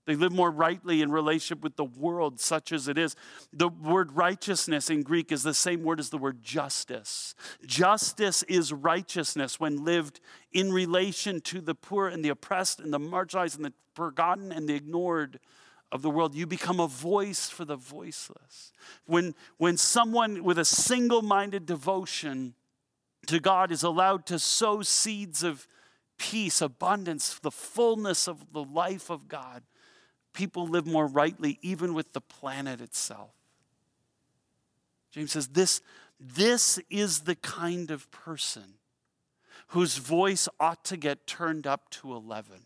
They 0.10 0.16
live 0.16 0.32
more 0.32 0.50
rightly 0.50 1.04
in 1.04 1.12
relationship 1.12 1.64
with 1.64 1.76
the 1.76 1.84
world, 1.84 2.40
such 2.40 2.72
as 2.72 2.88
it 2.88 2.98
is. 2.98 3.16
The 3.54 3.70
word 3.70 4.14
righteousness 4.14 4.90
in 4.90 5.04
Greek 5.04 5.32
is 5.32 5.44
the 5.44 5.54
same 5.54 5.84
word 5.84 6.00
as 6.00 6.10
the 6.10 6.18
word 6.18 6.42
justice. 6.42 7.36
Justice 7.64 8.42
is 8.44 8.74
righteousness 8.74 9.60
when 9.60 9.84
lived 9.84 10.20
in 10.52 10.74
relation 10.74 11.42
to 11.42 11.62
the 11.62 11.76
poor 11.76 12.08
and 12.08 12.26
the 12.26 12.30
oppressed 12.30 12.80
and 12.80 12.92
the 12.92 13.00
marginalized 13.00 13.58
and 13.58 13.66
the 13.66 13.74
forgotten 13.94 14.52
and 14.52 14.68
the 14.68 14.74
ignored 14.74 15.40
of 15.92 16.02
the 16.02 16.10
world. 16.10 16.36
You 16.36 16.46
become 16.46 16.80
a 16.80 16.88
voice 16.88 17.50
for 17.50 17.66
the 17.66 17.76
voiceless. 17.76 18.74
When, 19.06 19.36
when 19.58 19.78
someone 19.78 20.44
with 20.44 20.60
a 20.60 20.66
single 20.66 21.22
minded 21.22 21.66
devotion 21.66 22.54
to 23.28 23.40
God 23.40 23.72
is 23.72 23.84
allowed 23.84 24.26
to 24.28 24.40
sow 24.40 24.82
seeds 24.82 25.44
of 25.44 25.68
peace, 26.18 26.62
abundance, 26.62 27.40
the 27.40 27.52
fullness 27.52 28.28
of 28.28 28.54
the 28.54 28.64
life 28.64 29.10
of 29.10 29.28
God, 29.28 29.64
people 30.34 30.68
live 30.68 30.86
more 30.86 31.08
rightly, 31.08 31.60
even 31.62 31.94
with 31.94 32.14
the 32.14 32.22
planet 32.22 32.82
itself. 32.82 33.32
James 35.12 35.32
says, 35.32 35.50
This, 35.50 35.82
this 36.20 36.80
is 36.90 37.22
the 37.22 37.36
kind 37.36 37.90
of 37.90 38.10
person 38.12 38.76
whose 39.70 39.98
voice 39.98 40.48
ought 40.60 40.84
to 40.86 40.98
get 40.98 41.28
turned 41.28 41.66
up 41.66 41.90
to 41.90 42.14
11 42.14 42.66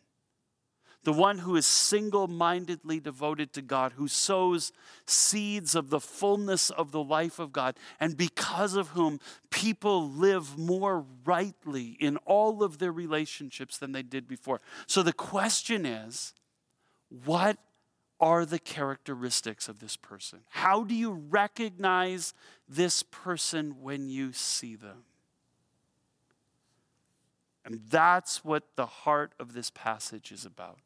the 1.04 1.14
one 1.14 1.40
who 1.40 1.56
is 1.56 1.66
single 1.66 2.28
mindedly 2.28 3.00
devoted 3.00 3.52
to 3.54 3.62
God, 3.62 3.94
who 3.94 4.08
sows 4.08 4.72
seeds 5.06 5.76
of 5.76 5.90
the 5.90 6.00
fullness 6.00 6.70
of 6.70 6.92
the 6.92 7.04
life 7.04 7.40
of 7.40 7.52
God, 7.52 7.78
and 8.00 8.16
because 8.16 8.76
of 8.76 8.90
whom 8.90 9.20
people 9.50 10.10
live 10.10 10.58
more 10.58 11.06
rightly 11.26 11.98
in 12.00 12.18
all 12.26 12.64
of 12.64 12.78
their 12.78 12.92
relationships 12.92 13.78
than 13.78 13.92
they 13.92 14.04
did 14.04 14.28
before. 14.28 14.62
So 14.88 15.04
the 15.04 15.14
question 15.14 15.86
is 15.86 16.34
what 17.26 17.58
are 18.20 18.46
the 18.46 18.60
characteristics 18.60 19.68
of 19.68 19.80
this 19.80 19.98
person? 19.98 20.40
How 20.50 20.84
do 20.86 20.96
you 20.96 21.12
recognize 21.12 22.34
this 22.70 23.04
person 23.04 23.82
when 23.82 24.10
you 24.10 24.32
see 24.32 24.76
them? 24.76 25.04
And 27.66 27.82
that's 27.90 28.44
what 28.44 28.76
the 28.76 28.86
heart 28.86 29.34
of 29.40 29.54
this 29.54 29.70
passage 29.70 30.32
is 30.32 30.46
about. 30.46 30.80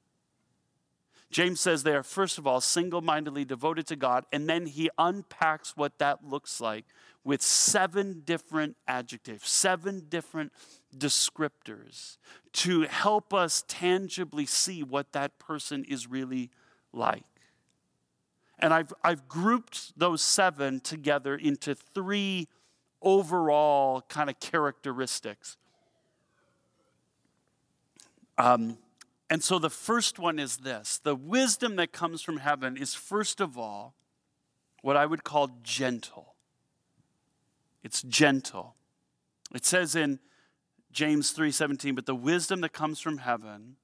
James 1.29 1.59
says 1.59 1.83
they 1.83 1.93
are, 1.93 2.03
first 2.03 2.37
of 2.37 2.47
all, 2.47 2.61
single 2.61 3.01
mindedly 3.01 3.43
devoted 3.43 3.85
to 3.87 3.95
God, 3.95 4.25
and 4.31 4.49
then 4.49 4.65
he 4.65 4.89
unpacks 4.97 5.75
what 5.75 5.97
that 5.99 6.23
looks 6.23 6.61
like 6.61 6.85
with 7.23 7.41
seven 7.41 8.21
different 8.23 8.77
adjectives, 8.87 9.49
seven 9.49 10.05
different 10.07 10.53
descriptors 10.97 12.17
to 12.53 12.83
help 12.83 13.33
us 13.33 13.65
tangibly 13.67 14.45
see 14.45 14.81
what 14.81 15.11
that 15.11 15.37
person 15.37 15.83
is 15.83 16.07
really 16.07 16.49
like. 16.93 17.25
And 18.59 18.73
I've, 18.73 18.93
I've 19.03 19.27
grouped 19.27 19.99
those 19.99 20.21
seven 20.21 20.79
together 20.79 21.35
into 21.35 21.75
three 21.75 22.47
overall 23.01 24.01
kind 24.07 24.29
of 24.29 24.39
characteristics. 24.39 25.57
Um, 28.37 28.77
and 29.29 29.43
so 29.43 29.59
the 29.59 29.69
first 29.69 30.19
one 30.19 30.39
is 30.39 30.57
this 30.57 30.99
the 30.99 31.15
wisdom 31.15 31.75
that 31.77 31.91
comes 31.91 32.21
from 32.21 32.37
heaven 32.37 32.77
is, 32.77 32.93
first 32.93 33.41
of 33.41 33.57
all, 33.57 33.95
what 34.81 34.95
I 34.95 35.05
would 35.05 35.23
call 35.23 35.49
gentle. 35.63 36.35
It's 37.83 38.01
gentle. 38.03 38.75
It 39.53 39.65
says 39.65 39.95
in 39.95 40.19
James 40.91 41.31
3:17, 41.33 41.95
but 41.95 42.05
the 42.05 42.15
wisdom 42.15 42.61
that 42.61 42.73
comes 42.73 42.99
from 42.99 43.19
heaven 43.19 43.77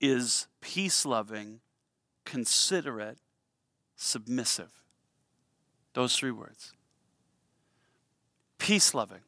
is 0.00 0.48
peace-loving, 0.60 1.60
considerate, 2.24 3.18
submissive. 3.96 4.70
Those 5.94 6.16
three 6.16 6.32
words. 6.32 6.72
Peace-loving 8.58 9.22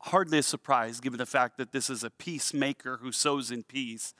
hardly 0.00 0.38
a 0.38 0.42
surprise 0.42 1.00
given 1.00 1.18
the 1.18 1.26
fact 1.26 1.58
that 1.58 1.72
this 1.72 1.90
is 1.90 2.02
a 2.02 2.10
peacemaker 2.10 2.98
who 3.02 3.12
sows 3.12 3.50
in 3.50 3.62
peace. 3.62 4.14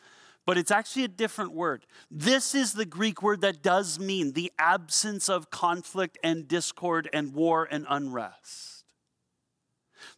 But 0.46 0.58
it's 0.58 0.70
actually 0.70 1.04
a 1.04 1.08
different 1.08 1.52
word. 1.52 1.86
This 2.10 2.54
is 2.54 2.72
the 2.72 2.86
Greek 2.86 3.22
word 3.22 3.40
that 3.42 3.62
does 3.62 3.98
mean 3.98 4.32
the 4.32 4.50
absence 4.58 5.28
of 5.28 5.50
conflict 5.50 6.18
and 6.24 6.48
discord 6.48 7.08
and 7.12 7.34
war 7.34 7.68
and 7.70 7.86
unrest. 7.88 8.84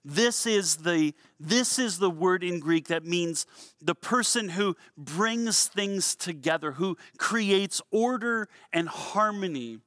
This 0.04 0.46
is 0.46 0.78
the, 0.78 1.12
this 1.38 1.78
is 1.78 1.98
the 1.98 2.10
word 2.10 2.44
in 2.44 2.60
Greek 2.60 2.88
that 2.88 3.04
means 3.04 3.46
the 3.80 3.94
person 3.94 4.50
who 4.50 4.76
brings 4.96 5.66
things 5.66 6.14
together, 6.14 6.72
who 6.72 6.96
creates 7.18 7.82
order 7.90 8.48
and 8.72 8.88
harmony 8.88 9.78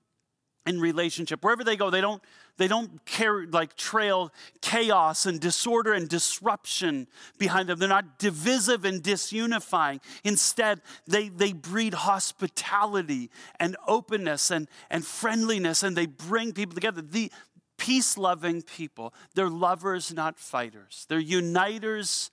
in 0.65 0.79
relationship. 0.79 1.43
Wherever 1.43 1.63
they 1.63 1.75
go, 1.75 1.89
they 1.89 2.01
don't, 2.01 2.21
they 2.57 2.67
don't 2.67 3.03
carry 3.05 3.47
like 3.47 3.75
trail 3.75 4.31
chaos 4.61 5.25
and 5.25 5.39
disorder 5.39 5.93
and 5.93 6.09
disruption 6.09 7.07
behind 7.37 7.69
them. 7.69 7.79
They're 7.79 7.89
not 7.89 8.17
divisive 8.17 8.85
and 8.85 9.03
disunifying. 9.03 10.01
Instead, 10.23 10.81
they, 11.07 11.29
they 11.29 11.53
breed 11.53 11.93
hospitality 11.93 13.29
and 13.59 13.77
openness 13.87 14.51
and, 14.51 14.67
and 14.89 15.05
friendliness 15.05 15.83
and 15.83 15.95
they 15.95 16.07
bring 16.07 16.53
people 16.53 16.73
together. 16.73 17.01
The 17.01 17.31
peace 17.77 18.17
loving 18.17 18.61
people, 18.61 19.13
they're 19.35 19.49
lovers, 19.49 20.13
not 20.13 20.39
fighters. 20.39 21.05
They're 21.09 21.19
uniters, 21.19 22.31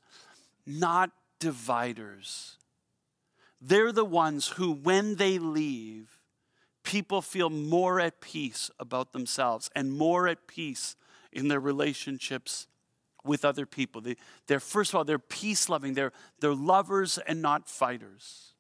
not 0.66 1.10
dividers. 1.40 2.56
They're 3.60 3.92
the 3.92 4.04
ones 4.04 4.48
who, 4.48 4.72
when 4.72 5.16
they 5.16 5.38
leave, 5.38 6.12
people 6.82 7.22
feel 7.22 7.50
more 7.50 8.00
at 8.00 8.20
peace 8.20 8.70
about 8.78 9.12
themselves 9.12 9.70
and 9.74 9.92
more 9.92 10.28
at 10.28 10.46
peace 10.46 10.96
in 11.32 11.48
their 11.48 11.60
relationships 11.60 12.66
with 13.24 13.44
other 13.44 13.66
people. 13.66 14.00
They, 14.00 14.16
they're, 14.46 14.60
first 14.60 14.90
of 14.90 14.96
all, 14.96 15.04
they're 15.04 15.18
peace 15.18 15.68
loving, 15.68 15.94
they're, 15.94 16.12
they're 16.40 16.54
lovers 16.54 17.18
and 17.18 17.40
not 17.40 17.68
fighters 17.68 18.54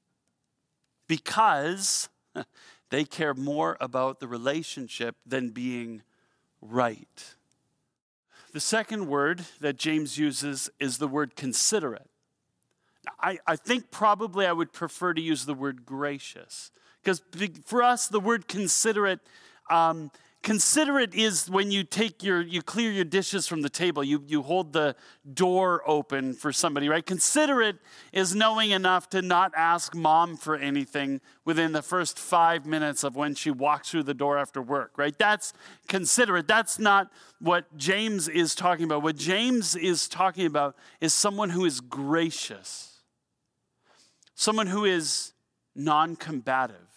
because 1.08 2.08
they 2.90 3.04
care 3.04 3.34
more 3.34 3.76
about 3.80 4.20
the 4.20 4.28
relationship 4.28 5.16
than 5.26 5.50
being 5.50 6.02
right. 6.60 7.34
The 8.52 8.60
second 8.60 9.08
word 9.08 9.44
that 9.60 9.78
James 9.78 10.18
uses 10.18 10.70
is 10.78 10.98
the 10.98 11.08
word 11.08 11.36
considerate. 11.36 12.08
I, 13.18 13.38
I 13.46 13.56
think 13.56 13.90
probably 13.90 14.46
I 14.46 14.52
would 14.52 14.72
prefer 14.72 15.12
to 15.14 15.20
use 15.20 15.44
the 15.44 15.54
word 15.54 15.84
gracious 15.84 16.70
because 17.02 17.22
for 17.64 17.82
us, 17.82 18.08
the 18.08 18.20
word 18.20 18.46
considerate, 18.46 19.20
um, 19.70 20.10
considerate 20.42 21.14
is 21.14 21.50
when 21.50 21.70
you 21.70 21.82
take 21.82 22.22
your, 22.22 22.40
you 22.40 22.62
clear 22.62 22.92
your 22.92 23.04
dishes 23.04 23.48
from 23.48 23.62
the 23.62 23.68
table, 23.68 24.04
you, 24.04 24.22
you 24.26 24.42
hold 24.42 24.72
the 24.72 24.94
door 25.34 25.82
open 25.84 26.32
for 26.32 26.52
somebody, 26.52 26.88
right? 26.88 27.04
Considerate 27.04 27.76
is 28.12 28.34
knowing 28.36 28.70
enough 28.70 29.08
to 29.10 29.20
not 29.20 29.52
ask 29.56 29.94
mom 29.96 30.36
for 30.36 30.56
anything 30.56 31.20
within 31.44 31.72
the 31.72 31.82
first 31.82 32.18
five 32.18 32.66
minutes 32.66 33.02
of 33.02 33.16
when 33.16 33.34
she 33.34 33.50
walks 33.50 33.90
through 33.90 34.04
the 34.04 34.14
door 34.14 34.38
after 34.38 34.62
work, 34.62 34.92
right? 34.96 35.18
That's 35.18 35.52
considerate. 35.88 36.46
That's 36.46 36.78
not 36.78 37.10
what 37.40 37.76
James 37.76 38.28
is 38.28 38.54
talking 38.54 38.84
about. 38.84 39.02
What 39.02 39.16
James 39.16 39.74
is 39.74 40.06
talking 40.06 40.46
about 40.46 40.76
is 41.00 41.12
someone 41.12 41.50
who 41.50 41.64
is 41.64 41.80
gracious, 41.80 43.00
someone 44.36 44.68
who 44.68 44.84
is 44.84 45.32
non 45.74 46.14
combative 46.14 46.91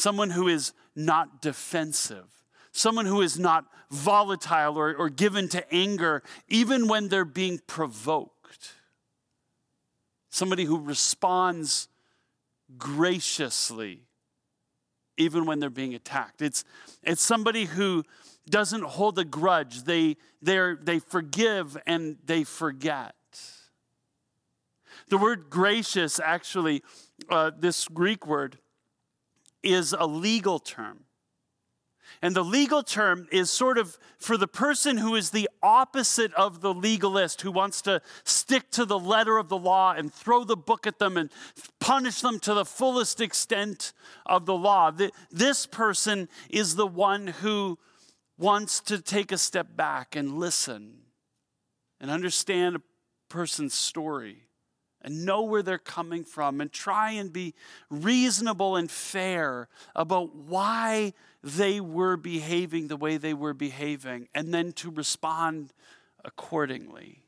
someone 0.00 0.30
who 0.30 0.48
is 0.48 0.72
not 0.96 1.42
defensive, 1.42 2.26
someone 2.72 3.06
who 3.06 3.20
is 3.20 3.38
not 3.38 3.66
volatile 3.90 4.76
or, 4.76 4.94
or 4.94 5.08
given 5.08 5.48
to 5.48 5.74
anger, 5.74 6.22
even 6.48 6.88
when 6.88 7.08
they're 7.08 7.24
being 7.24 7.60
provoked, 7.66 8.74
somebody 10.30 10.64
who 10.64 10.80
responds 10.80 11.88
graciously, 12.78 14.02
even 15.16 15.44
when 15.44 15.58
they're 15.58 15.70
being 15.70 15.94
attacked. 15.94 16.40
It's, 16.40 16.64
it's 17.02 17.22
somebody 17.22 17.64
who 17.64 18.04
doesn't 18.48 18.82
hold 18.82 19.18
a 19.18 19.24
grudge, 19.24 19.84
they, 19.84 20.16
they 20.40 20.98
forgive 20.98 21.76
and 21.86 22.16
they 22.24 22.44
forget. 22.44 23.14
The 25.08 25.18
word 25.18 25.50
gracious, 25.50 26.20
actually, 26.20 26.82
uh, 27.28 27.50
this 27.58 27.88
Greek 27.88 28.26
word, 28.26 28.58
is 29.62 29.92
a 29.92 30.06
legal 30.06 30.58
term. 30.58 31.04
And 32.22 32.34
the 32.34 32.44
legal 32.44 32.82
term 32.82 33.28
is 33.32 33.50
sort 33.50 33.78
of 33.78 33.98
for 34.18 34.36
the 34.36 34.48
person 34.48 34.98
who 34.98 35.14
is 35.14 35.30
the 35.30 35.48
opposite 35.62 36.34
of 36.34 36.60
the 36.60 36.74
legalist, 36.74 37.40
who 37.42 37.52
wants 37.52 37.80
to 37.82 38.02
stick 38.24 38.70
to 38.72 38.84
the 38.84 38.98
letter 38.98 39.38
of 39.38 39.48
the 39.48 39.56
law 39.56 39.94
and 39.96 40.12
throw 40.12 40.44
the 40.44 40.56
book 40.56 40.86
at 40.86 40.98
them 40.98 41.16
and 41.16 41.30
punish 41.78 42.20
them 42.20 42.38
to 42.40 42.52
the 42.52 42.64
fullest 42.64 43.20
extent 43.20 43.92
of 44.26 44.44
the 44.44 44.54
law. 44.54 44.92
This 45.30 45.66
person 45.66 46.28
is 46.50 46.76
the 46.76 46.86
one 46.86 47.28
who 47.28 47.78
wants 48.36 48.80
to 48.80 49.00
take 49.00 49.32
a 49.32 49.38
step 49.38 49.76
back 49.76 50.16
and 50.16 50.38
listen 50.38 50.98
and 52.00 52.10
understand 52.10 52.76
a 52.76 52.82
person's 53.28 53.74
story 53.74 54.44
and 55.02 55.24
know 55.24 55.42
where 55.42 55.62
they're 55.62 55.78
coming 55.78 56.24
from 56.24 56.60
and 56.60 56.72
try 56.72 57.12
and 57.12 57.32
be 57.32 57.54
reasonable 57.88 58.76
and 58.76 58.90
fair 58.90 59.68
about 59.94 60.34
why 60.34 61.12
they 61.42 61.80
were 61.80 62.16
behaving 62.16 62.88
the 62.88 62.96
way 62.96 63.16
they 63.16 63.34
were 63.34 63.54
behaving 63.54 64.28
and 64.34 64.52
then 64.52 64.72
to 64.72 64.90
respond 64.90 65.72
accordingly. 66.24 67.22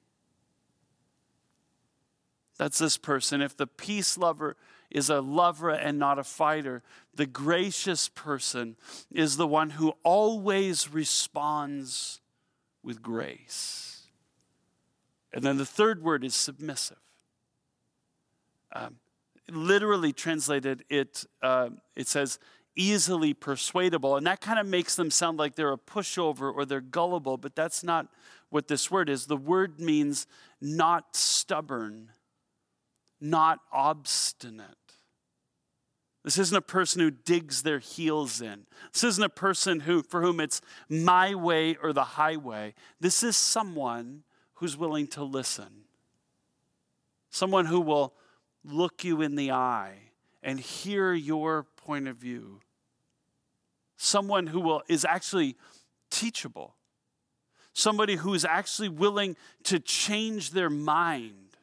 That's 2.59 2.79
this 2.79 2.99
person. 2.99 3.41
If 3.41 3.57
the 3.57 3.67
peace 3.67 4.19
lover 4.19 4.57
is 4.91 5.09
a 5.09 5.21
lover 5.21 5.71
and 5.71 5.99
not 5.99 6.19
a 6.19 6.25
fighter, 6.25 6.83
the 7.15 7.27
gracious 7.27 8.09
person 8.09 8.77
is 9.11 9.37
the 9.37 9.47
one 9.47 9.71
who 9.71 9.95
always 10.03 10.93
responds 10.93 12.21
with 12.83 13.03
grace. 13.03 14.03
And 15.33 15.43
then 15.43 15.57
the 15.57 15.67
third 15.67 16.03
word 16.03 16.25
is 16.25 16.35
submissive. 16.35 16.99
Um, 18.73 18.97
literally 19.51 20.13
translated, 20.13 20.85
it, 20.89 21.25
uh, 21.43 21.71
it 21.97 22.09
says 22.09 22.39
easily 22.75 23.35
persuadable. 23.35 24.17
And 24.17 24.27
that 24.27 24.41
kind 24.41 24.59
of 24.59 24.67
makes 24.67 24.97
them 24.97 25.11
sound 25.11 25.39
like 25.39 25.55
they're 25.55 25.73
a 25.73 25.79
pushover 25.79 26.53
or 26.55 26.65
they're 26.65 26.81
gullible, 26.81 27.37
but 27.37 27.55
that's 27.55 27.85
not 27.85 28.09
what 28.51 28.69
this 28.69 28.91
word 28.91 29.09
is. 29.09 29.27
The 29.27 29.37
word 29.37 29.81
means 29.81 30.27
not 30.61 31.17
stubborn, 31.17 32.11
not 33.21 33.61
obstinate. 33.73 34.69
This 36.25 36.39
isn't 36.39 36.57
a 36.57 36.63
person 36.63 37.01
who 37.01 37.11
digs 37.11 37.63
their 37.63 37.81
heels 37.81 38.41
in. 38.41 38.67
This 38.93 39.03
isn't 39.03 39.25
a 39.25 39.29
person 39.29 39.81
who, 39.81 40.03
for 40.03 40.23
whom 40.23 40.39
it's 40.39 40.61
my 40.89 41.35
way 41.35 41.77
or 41.83 41.93
the 41.93 42.05
highway. 42.05 42.75
This 43.01 43.25
is 43.25 43.37
someone 43.37 44.23
who's 44.55 44.77
willing 44.77 45.09
to 45.09 45.25
listen. 45.25 45.85
Someone 47.31 47.67
who 47.67 47.81
will 47.81 48.15
look 48.64 49.05
you 49.05 49.22
in 49.22 49.35
the 49.37 49.51
eye 49.51 49.94
and 50.42 50.59
hear 50.59 51.12
your 51.12 51.64
point 51.77 52.09
of 52.09 52.16
view. 52.16 52.61
Someone 53.96 54.48
who 54.48 54.61
will, 54.61 54.83
is 54.88 55.05
actually 55.05 55.57
teachable. 56.11 56.75
Somebody 57.72 58.16
who 58.16 58.35
is 58.35 58.44
actually 58.44 58.88
willing 58.88 59.37
to 59.64 59.79
change 59.79 60.51
their 60.51 60.70
mind 60.70 61.57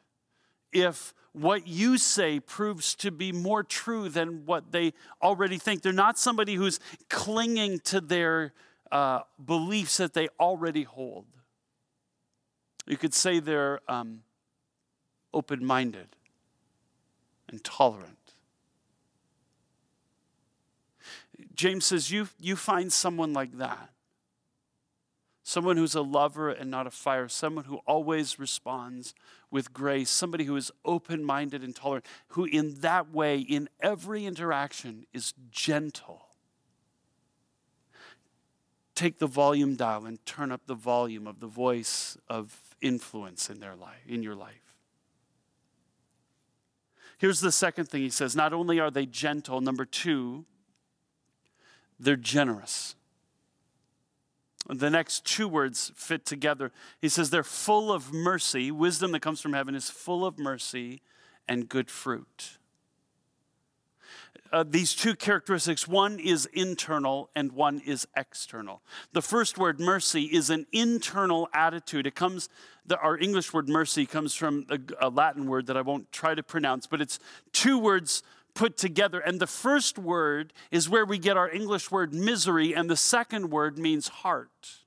if 0.72 1.14
what 1.32 1.66
you 1.66 1.96
say 1.98 2.40
proves 2.40 2.94
to 2.96 3.10
be 3.10 3.30
more 3.30 3.62
true 3.62 4.08
than 4.08 4.44
what 4.46 4.72
they 4.72 4.92
already 5.22 5.58
think. 5.58 5.82
They're 5.82 5.92
not 5.92 6.18
somebody 6.18 6.54
who's 6.54 6.80
clinging 7.08 7.80
to 7.80 8.00
their 8.00 8.52
uh, 8.90 9.20
beliefs 9.44 9.98
that 9.98 10.14
they 10.14 10.28
already 10.40 10.82
hold. 10.82 11.26
You 12.86 12.96
could 12.96 13.14
say 13.14 13.38
they're 13.38 13.80
um, 13.86 14.22
open 15.32 15.64
minded 15.64 16.08
and 17.50 17.62
tolerant. 17.64 18.16
James 21.54 21.84
says, 21.84 22.10
you, 22.10 22.28
you 22.38 22.56
find 22.56 22.92
someone 22.92 23.32
like 23.32 23.58
that, 23.58 23.90
someone 25.42 25.76
who's 25.76 25.94
a 25.94 26.02
lover 26.02 26.50
and 26.50 26.70
not 26.70 26.86
a 26.86 26.90
fire, 26.90 27.28
someone 27.28 27.64
who 27.64 27.76
always 27.86 28.38
responds 28.38 29.14
with 29.50 29.72
grace, 29.72 30.10
somebody 30.10 30.44
who 30.44 30.56
is 30.56 30.70
open 30.84 31.24
minded 31.24 31.62
and 31.62 31.74
tolerant, 31.74 32.06
who 32.28 32.44
in 32.44 32.80
that 32.80 33.12
way, 33.12 33.38
in 33.38 33.68
every 33.80 34.24
interaction, 34.24 35.06
is 35.12 35.34
gentle. 35.50 36.26
Take 38.94 39.18
the 39.18 39.26
volume 39.26 39.76
dial 39.76 40.04
and 40.04 40.24
turn 40.26 40.52
up 40.52 40.62
the 40.66 40.74
volume 40.74 41.26
of 41.26 41.40
the 41.40 41.46
voice 41.46 42.16
of 42.28 42.58
influence 42.80 43.50
in 43.50 43.60
their 43.60 43.74
life, 43.74 44.00
in 44.06 44.22
your 44.22 44.34
life. 44.34 44.69
Here's 47.20 47.40
the 47.40 47.52
second 47.52 47.90
thing 47.90 48.00
he 48.00 48.08
says 48.08 48.34
not 48.34 48.54
only 48.54 48.80
are 48.80 48.90
they 48.90 49.04
gentle, 49.04 49.60
number 49.60 49.84
two, 49.84 50.46
they're 51.98 52.16
generous. 52.16 52.94
The 54.66 54.88
next 54.88 55.26
two 55.26 55.46
words 55.46 55.92
fit 55.94 56.24
together. 56.24 56.72
He 56.98 57.10
says 57.10 57.28
they're 57.28 57.44
full 57.44 57.92
of 57.92 58.10
mercy. 58.10 58.70
Wisdom 58.70 59.12
that 59.12 59.20
comes 59.20 59.42
from 59.42 59.52
heaven 59.52 59.74
is 59.74 59.90
full 59.90 60.24
of 60.24 60.38
mercy 60.38 61.02
and 61.46 61.68
good 61.68 61.90
fruit. 61.90 62.56
Uh, 64.52 64.64
these 64.68 64.94
two 64.94 65.14
characteristics 65.14 65.86
one 65.86 66.18
is 66.18 66.46
internal 66.46 67.30
and 67.36 67.52
one 67.52 67.80
is 67.86 68.06
external. 68.16 68.82
The 69.12 69.22
first 69.22 69.58
word, 69.58 69.78
mercy, 69.78 70.24
is 70.24 70.50
an 70.50 70.66
internal 70.72 71.48
attitude. 71.54 72.06
It 72.06 72.14
comes, 72.14 72.48
the, 72.84 72.98
our 72.98 73.16
English 73.16 73.52
word 73.52 73.68
mercy 73.68 74.06
comes 74.06 74.34
from 74.34 74.66
a, 74.68 74.78
a 75.06 75.08
Latin 75.08 75.46
word 75.46 75.66
that 75.66 75.76
I 75.76 75.82
won't 75.82 76.10
try 76.10 76.34
to 76.34 76.42
pronounce, 76.42 76.86
but 76.86 77.00
it's 77.00 77.20
two 77.52 77.78
words 77.78 78.22
put 78.54 78.76
together. 78.76 79.20
And 79.20 79.38
the 79.38 79.46
first 79.46 79.98
word 79.98 80.52
is 80.70 80.88
where 80.88 81.04
we 81.04 81.18
get 81.18 81.36
our 81.36 81.50
English 81.50 81.90
word 81.90 82.12
misery, 82.12 82.74
and 82.74 82.90
the 82.90 82.96
second 82.96 83.50
word 83.50 83.78
means 83.78 84.08
heart. 84.08 84.80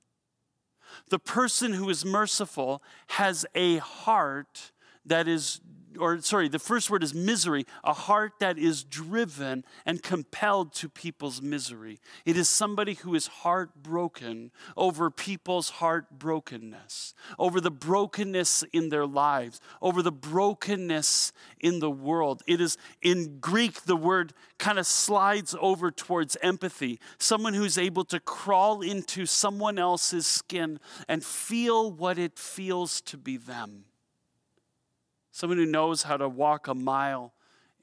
The 1.08 1.18
person 1.18 1.72
who 1.72 1.88
is 1.88 2.04
merciful 2.04 2.82
has 3.08 3.46
a 3.54 3.78
heart 3.78 4.72
that 5.06 5.28
is 5.28 5.60
or 5.98 6.20
sorry, 6.20 6.48
the 6.48 6.58
first 6.58 6.90
word 6.90 7.02
is 7.02 7.14
misery, 7.14 7.66
a 7.82 7.92
heart 7.92 8.34
that 8.40 8.58
is 8.58 8.84
driven 8.84 9.64
and 9.86 10.02
compelled 10.02 10.72
to 10.74 10.88
people's 10.88 11.40
misery. 11.40 12.00
It 12.24 12.36
is 12.36 12.48
somebody 12.48 12.94
who 12.94 13.14
is 13.14 13.26
heartbroken 13.26 14.50
over 14.76 15.10
people's 15.10 15.72
heartbrokenness, 15.72 17.14
over 17.38 17.60
the 17.60 17.70
brokenness 17.70 18.64
in 18.72 18.88
their 18.88 19.06
lives, 19.06 19.60
over 19.80 20.02
the 20.02 20.12
brokenness 20.12 21.32
in 21.60 21.80
the 21.80 21.90
world. 21.90 22.42
It 22.46 22.60
is 22.60 22.76
in 23.02 23.38
Greek, 23.40 23.82
the 23.82 23.96
word 23.96 24.32
kind 24.58 24.78
of 24.78 24.86
slides 24.86 25.54
over 25.60 25.90
towards 25.90 26.36
empathy, 26.42 27.00
someone 27.18 27.54
who's 27.54 27.78
able 27.78 28.04
to 28.06 28.20
crawl 28.20 28.82
into 28.82 29.26
someone 29.26 29.78
else's 29.78 30.26
skin 30.26 30.78
and 31.08 31.24
feel 31.24 31.90
what 31.90 32.18
it 32.18 32.38
feels 32.38 33.00
to 33.02 33.16
be 33.16 33.36
them 33.36 33.84
someone 35.34 35.58
who 35.58 35.66
knows 35.66 36.04
how 36.04 36.16
to 36.16 36.28
walk 36.28 36.68
a 36.68 36.74
mile 36.74 37.32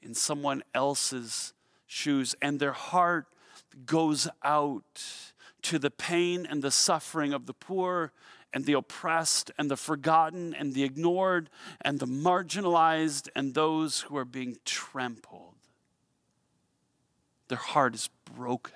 in 0.00 0.14
someone 0.14 0.62
else's 0.74 1.52
shoes, 1.86 2.34
and 2.40 2.58
their 2.58 2.72
heart 2.72 3.26
goes 3.84 4.26
out 4.42 5.04
to 5.60 5.78
the 5.78 5.90
pain 5.90 6.46
and 6.48 6.62
the 6.62 6.70
suffering 6.70 7.34
of 7.34 7.44
the 7.44 7.52
poor 7.52 8.10
and 8.54 8.64
the 8.64 8.72
oppressed 8.72 9.50
and 9.58 9.70
the 9.70 9.76
forgotten 9.76 10.54
and 10.54 10.72
the 10.72 10.82
ignored 10.82 11.50
and 11.82 12.00
the 12.00 12.06
marginalized 12.06 13.28
and 13.36 13.52
those 13.52 14.00
who 14.00 14.16
are 14.16 14.24
being 14.24 14.56
trampled. 14.64 15.54
Their 17.48 17.58
heart 17.58 17.94
is 17.94 18.08
broken. 18.34 18.72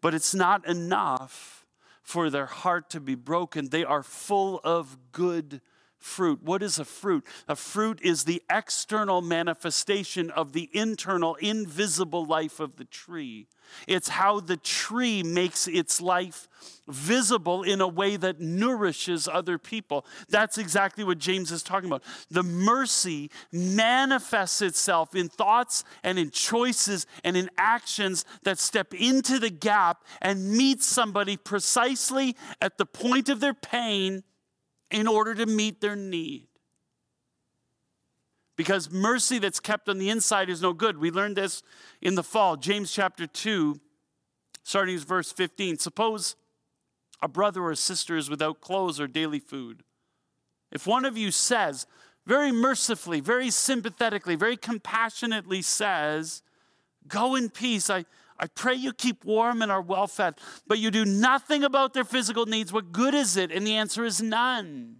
But 0.00 0.14
it's 0.14 0.34
not 0.34 0.66
enough 0.66 1.64
for 2.02 2.28
their 2.28 2.46
heart 2.46 2.90
to 2.90 2.98
be 2.98 3.14
broken. 3.14 3.68
They 3.68 3.84
are 3.84 4.02
full 4.02 4.60
of 4.64 4.98
good 5.12 5.60
fruit. 6.02 6.42
What 6.42 6.62
is 6.62 6.78
a 6.78 6.84
fruit? 6.84 7.24
A 7.48 7.56
fruit 7.56 8.00
is 8.02 8.24
the 8.24 8.42
external 8.50 9.22
manifestation 9.22 10.30
of 10.30 10.52
the 10.52 10.68
internal, 10.72 11.36
invisible 11.36 12.24
life 12.26 12.60
of 12.60 12.76
the 12.76 12.84
tree. 12.84 13.46
It's 13.86 14.08
how 14.08 14.40
the 14.40 14.56
tree 14.56 15.22
makes 15.22 15.66
its 15.66 16.00
life 16.00 16.48
visible 16.88 17.62
in 17.62 17.80
a 17.80 17.88
way 17.88 18.16
that 18.16 18.40
nourishes 18.40 19.28
other 19.28 19.58
people. 19.58 20.04
That's 20.28 20.58
exactly 20.58 21.04
what 21.04 21.18
James 21.18 21.50
is 21.50 21.62
talking 21.62 21.88
about. 21.88 22.02
The 22.30 22.42
mercy 22.42 23.30
manifests 23.50 24.62
itself 24.62 25.14
in 25.14 25.28
thoughts 25.28 25.84
and 26.02 26.18
in 26.18 26.30
choices 26.30 27.06
and 27.24 27.36
in 27.36 27.50
actions 27.56 28.24
that 28.42 28.58
step 28.58 28.94
into 28.94 29.38
the 29.38 29.50
gap 29.50 30.04
and 30.20 30.52
meet 30.52 30.82
somebody 30.82 31.36
precisely 31.36 32.36
at 32.60 32.78
the 32.78 32.86
point 32.86 33.28
of 33.28 33.40
their 33.40 33.54
pain 33.54 34.22
in 34.92 35.08
order 35.08 35.34
to 35.34 35.46
meet 35.46 35.80
their 35.80 35.96
need. 35.96 36.46
Because 38.56 38.90
mercy 38.90 39.38
that's 39.38 39.58
kept 39.58 39.88
on 39.88 39.98
the 39.98 40.10
inside 40.10 40.50
is 40.50 40.60
no 40.60 40.72
good. 40.72 40.98
We 40.98 41.10
learned 41.10 41.36
this 41.36 41.62
in 42.00 42.14
the 42.14 42.22
fall. 42.22 42.56
James 42.56 42.92
chapter 42.92 43.26
2, 43.26 43.80
starting 44.62 44.94
with 44.94 45.04
verse 45.04 45.32
15. 45.32 45.78
Suppose 45.78 46.36
a 47.22 47.28
brother 47.28 47.62
or 47.62 47.70
a 47.70 47.76
sister 47.76 48.16
is 48.16 48.28
without 48.28 48.60
clothes 48.60 49.00
or 49.00 49.06
daily 49.06 49.40
food. 49.40 49.82
If 50.70 50.86
one 50.86 51.04
of 51.04 51.16
you 51.16 51.30
says, 51.30 51.86
very 52.26 52.52
mercifully, 52.52 53.20
very 53.20 53.50
sympathetically, 53.50 54.36
very 54.36 54.56
compassionately 54.56 55.62
says, 55.62 56.42
Go 57.08 57.34
in 57.34 57.50
peace, 57.50 57.90
I, 57.90 58.04
I 58.38 58.46
pray 58.46 58.74
you 58.74 58.92
keep 58.92 59.24
warm 59.24 59.62
and 59.62 59.70
are 59.70 59.82
well 59.82 60.06
fed, 60.06 60.34
but 60.66 60.78
you 60.78 60.90
do 60.90 61.04
nothing 61.04 61.64
about 61.64 61.94
their 61.94 62.04
physical 62.04 62.46
needs. 62.46 62.72
What 62.72 62.92
good 62.92 63.14
is 63.14 63.36
it? 63.36 63.52
And 63.52 63.66
the 63.66 63.76
answer 63.76 64.04
is 64.04 64.20
none. 64.20 64.96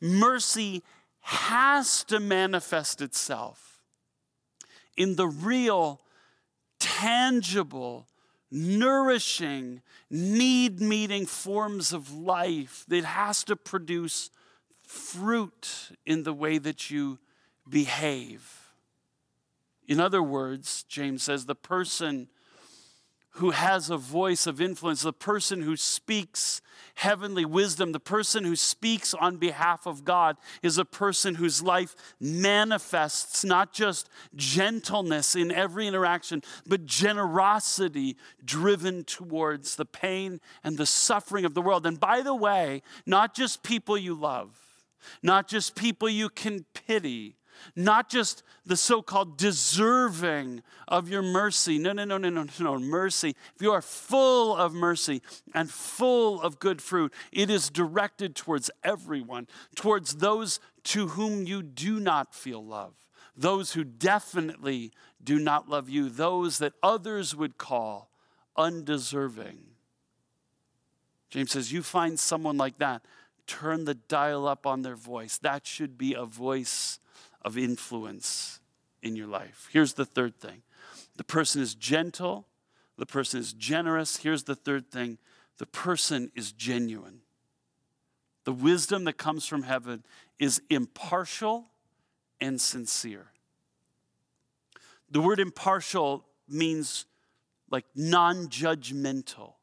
Mercy 0.00 0.82
has 1.20 2.02
to 2.04 2.18
manifest 2.18 3.00
itself 3.00 3.82
in 4.96 5.16
the 5.16 5.28
real, 5.28 6.00
tangible, 6.78 8.06
nourishing, 8.50 9.82
need 10.10 10.80
meeting 10.80 11.26
forms 11.26 11.92
of 11.92 12.12
life. 12.12 12.84
It 12.90 13.04
has 13.04 13.44
to 13.44 13.56
produce 13.56 14.30
fruit 14.86 15.92
in 16.04 16.24
the 16.24 16.32
way 16.32 16.58
that 16.58 16.90
you 16.90 17.18
behave. 17.68 18.59
In 19.90 19.98
other 19.98 20.22
words, 20.22 20.84
James 20.84 21.24
says, 21.24 21.46
the 21.46 21.56
person 21.56 22.28
who 23.34 23.50
has 23.50 23.90
a 23.90 23.96
voice 23.96 24.46
of 24.46 24.60
influence, 24.60 25.02
the 25.02 25.12
person 25.12 25.62
who 25.62 25.76
speaks 25.76 26.62
heavenly 26.94 27.44
wisdom, 27.44 27.90
the 27.90 27.98
person 27.98 28.44
who 28.44 28.54
speaks 28.54 29.14
on 29.14 29.36
behalf 29.36 29.86
of 29.86 30.04
God, 30.04 30.36
is 30.62 30.78
a 30.78 30.84
person 30.84 31.34
whose 31.34 31.60
life 31.60 31.96
manifests 32.20 33.44
not 33.44 33.72
just 33.72 34.08
gentleness 34.36 35.34
in 35.34 35.50
every 35.50 35.88
interaction, 35.88 36.40
but 36.68 36.86
generosity 36.86 38.16
driven 38.44 39.02
towards 39.02 39.74
the 39.74 39.84
pain 39.84 40.40
and 40.62 40.78
the 40.78 40.86
suffering 40.86 41.44
of 41.44 41.54
the 41.54 41.62
world. 41.62 41.84
And 41.84 41.98
by 41.98 42.22
the 42.22 42.34
way, 42.34 42.82
not 43.06 43.34
just 43.34 43.64
people 43.64 43.98
you 43.98 44.14
love, 44.14 44.56
not 45.20 45.48
just 45.48 45.74
people 45.74 46.08
you 46.08 46.28
can 46.28 46.64
pity, 46.74 47.39
not 47.76 48.08
just 48.08 48.42
the 48.66 48.76
so 48.76 49.02
called 49.02 49.36
deserving 49.36 50.62
of 50.88 51.08
your 51.08 51.22
mercy. 51.22 51.78
No, 51.78 51.92
no, 51.92 52.04
no, 52.04 52.18
no, 52.18 52.28
no, 52.30 52.46
no. 52.58 52.78
Mercy. 52.78 53.34
If 53.54 53.62
you 53.62 53.72
are 53.72 53.82
full 53.82 54.54
of 54.56 54.72
mercy 54.72 55.22
and 55.54 55.70
full 55.70 56.40
of 56.40 56.58
good 56.58 56.82
fruit, 56.82 57.12
it 57.32 57.50
is 57.50 57.70
directed 57.70 58.34
towards 58.34 58.70
everyone, 58.84 59.48
towards 59.74 60.16
those 60.16 60.60
to 60.84 61.08
whom 61.08 61.46
you 61.46 61.62
do 61.62 62.00
not 62.00 62.34
feel 62.34 62.64
love, 62.64 62.94
those 63.36 63.72
who 63.72 63.84
definitely 63.84 64.92
do 65.22 65.38
not 65.38 65.68
love 65.68 65.88
you, 65.88 66.08
those 66.08 66.58
that 66.58 66.72
others 66.82 67.34
would 67.34 67.58
call 67.58 68.10
undeserving. 68.56 69.58
James 71.30 71.52
says, 71.52 71.72
You 71.72 71.82
find 71.82 72.18
someone 72.18 72.56
like 72.56 72.78
that, 72.78 73.02
turn 73.46 73.84
the 73.84 73.94
dial 73.94 74.46
up 74.46 74.66
on 74.66 74.82
their 74.82 74.96
voice. 74.96 75.38
That 75.38 75.66
should 75.66 75.96
be 75.96 76.14
a 76.14 76.24
voice 76.24 76.98
of 77.42 77.56
influence 77.56 78.60
in 79.02 79.16
your 79.16 79.26
life. 79.26 79.68
Here's 79.72 79.94
the 79.94 80.04
third 80.04 80.36
thing 80.38 80.62
the 81.16 81.24
person 81.24 81.60
is 81.62 81.74
gentle, 81.74 82.46
the 82.96 83.06
person 83.06 83.40
is 83.40 83.52
generous. 83.52 84.18
Here's 84.18 84.44
the 84.44 84.54
third 84.54 84.90
thing 84.90 85.18
the 85.58 85.66
person 85.66 86.30
is 86.34 86.52
genuine. 86.52 87.20
The 88.44 88.52
wisdom 88.52 89.04
that 89.04 89.18
comes 89.18 89.46
from 89.46 89.62
heaven 89.62 90.04
is 90.38 90.62
impartial 90.70 91.66
and 92.40 92.60
sincere. 92.60 93.26
The 95.10 95.20
word 95.20 95.40
impartial 95.40 96.24
means 96.48 97.04
like 97.70 97.84
non 97.94 98.48
judgmental. 98.48 99.54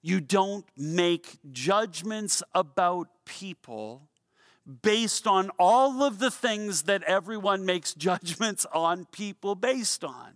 You 0.00 0.20
don't 0.20 0.64
make 0.76 1.38
judgments 1.52 2.42
about 2.54 3.08
people 3.24 4.08
based 4.82 5.26
on 5.26 5.50
all 5.58 6.02
of 6.02 6.18
the 6.18 6.30
things 6.30 6.82
that 6.82 7.02
everyone 7.04 7.64
makes 7.64 7.94
judgments 8.08 8.66
on 8.72 9.06
people 9.06 9.54
based 9.54 10.04
on. 10.04 10.34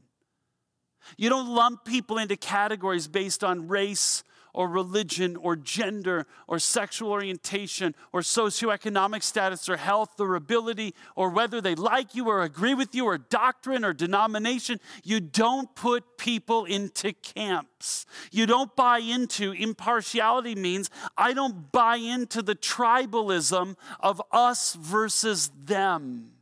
You 1.17 1.29
don't 1.29 1.49
lump 1.49 1.85
people 1.85 2.19
into 2.19 2.37
categories 2.37 3.07
based 3.07 3.45
on 3.45 3.69
race 3.69 4.25
or 4.57 4.69
religion 4.69 5.37
or 5.37 5.55
gender 5.55 6.27
or 6.49 6.59
sexual 6.59 7.13
orientation 7.13 7.95
or 8.11 8.23
socioeconomic 8.23 9.23
status 9.23 9.69
or 9.69 9.77
health 9.77 10.19
or 10.19 10.35
ability 10.35 10.95
or 11.15 11.29
whether 11.29 11.61
they 11.61 11.75
like 11.75 12.15
you 12.15 12.27
or 12.27 12.43
agree 12.43 12.73
with 12.73 12.95
you 12.95 13.05
or 13.05 13.19
doctrine 13.19 13.85
or 13.85 13.93
denomination. 13.93 14.81
You 15.05 15.21
don't 15.21 15.73
put 15.75 16.17
people 16.17 16.65
into 16.65 17.13
camps. 17.13 18.07
You 18.33 18.47
don't 18.47 18.75
buy 18.75 18.99
into 18.99 19.53
impartiality 19.53 20.55
means 20.55 20.89
I 21.19 21.35
don't 21.35 21.71
buy 21.71 21.97
into 21.97 22.41
the 22.41 22.55
tribalism 22.55 23.77
of 24.01 24.23
us 24.33 24.75
versus 24.75 25.51
them. 25.65 26.36